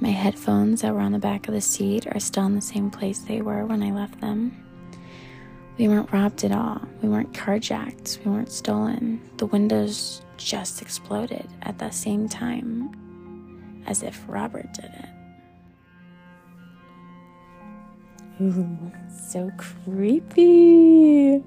[0.00, 2.90] My headphones that were on the back of the seat are still in the same
[2.90, 4.56] place they were when I left them.
[5.78, 6.82] We weren't robbed at all.
[7.00, 8.24] We weren't carjacked.
[8.24, 9.20] We weren't stolen.
[9.36, 15.17] The windows just exploded at the same time as if Robert did it.
[18.38, 21.42] So creepy.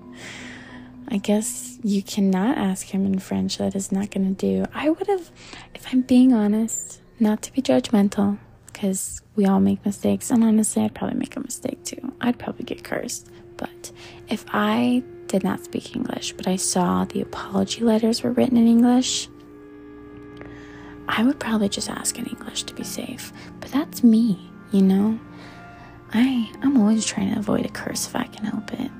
[1.08, 3.58] I guess you cannot ask him in French.
[3.58, 4.66] That is not going to do.
[4.74, 5.32] I would have,
[5.74, 10.32] if I'm being honest, not to be judgmental, because we all make mistakes.
[10.32, 12.14] And honestly, I'd probably make a mistake too.
[12.22, 13.30] I'd probably get cursed.
[13.58, 13.92] But
[14.30, 18.68] if I did not speak English, but I saw the apology letters were written in
[18.68, 19.30] English,
[21.08, 23.34] I would probably just ask in English to be safe.
[23.60, 24.40] But that's me,
[24.72, 25.20] you know?
[26.14, 28.92] I I'm always trying to avoid a curse if I can help it.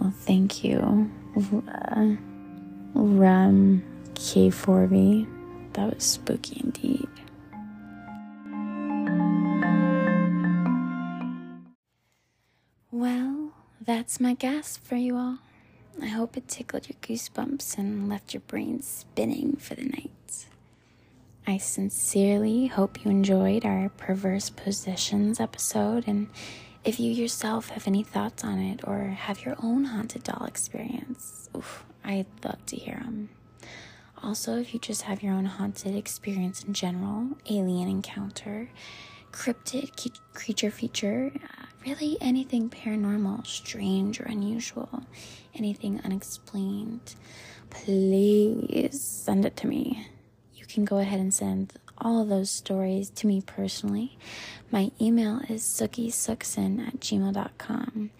[0.00, 1.10] Well, thank you,
[1.68, 2.16] uh,
[4.14, 5.26] K4V.
[5.74, 7.08] That was spooky indeed.
[12.90, 15.38] Well, that's my gasp for you all.
[16.00, 20.10] I hope it tickled your goosebumps and left your brain spinning for the night.
[21.48, 26.28] I sincerely hope you enjoyed our perverse possessions episode, and
[26.84, 31.48] if you yourself have any thoughts on it or have your own haunted doll experience,
[31.56, 33.30] oof, I'd love to hear them.
[34.22, 38.68] Also, if you just have your own haunted experience in general, alien encounter,
[39.32, 45.02] cryptid creature feature, uh, really anything paranormal, strange, or unusual,
[45.54, 47.14] anything unexplained,
[47.70, 50.08] please send it to me.
[50.68, 54.18] Can go ahead and send all of those stories to me personally.
[54.70, 58.10] My email is sukisuxen at gmail.com.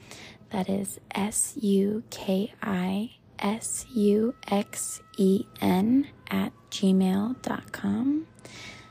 [0.51, 8.27] That is S U K I S U X E N at gmail.com.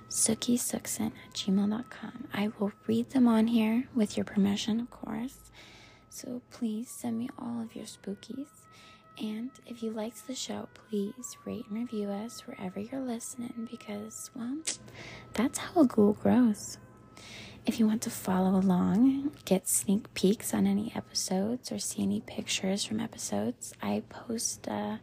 [0.10, 2.28] sukisuxen at gmail.com.
[2.34, 5.52] I will read them on here with your permission, of course.
[6.10, 8.48] So please send me all of your spookies.
[9.20, 14.30] And if you liked the show, please rate and review us wherever you're listening because,
[14.36, 14.58] well,
[15.34, 16.78] that's how a ghoul grows.
[17.66, 22.22] If you want to follow along, get sneak peeks on any episodes, or see any
[22.22, 24.98] pictures from episodes, I post, uh,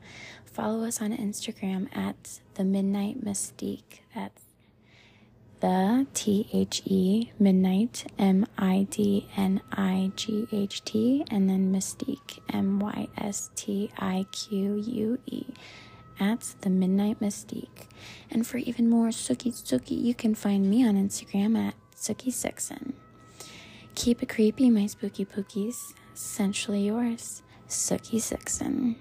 [0.45, 4.01] follow us on Instagram at The Midnight Mystique.
[4.15, 4.44] That's
[5.65, 11.73] the T H E Midnight M I D N I G H T and then
[11.73, 15.47] Mystique M Y S T I Q U E
[16.21, 17.89] at the Midnight Mystique.
[18.31, 22.93] And for even more Suki Suki, you can find me on Instagram at Suki Suxen.
[23.95, 25.95] Keep it creepy, my spooky pookies.
[26.15, 28.97] Essentially yours, Suki Suxen.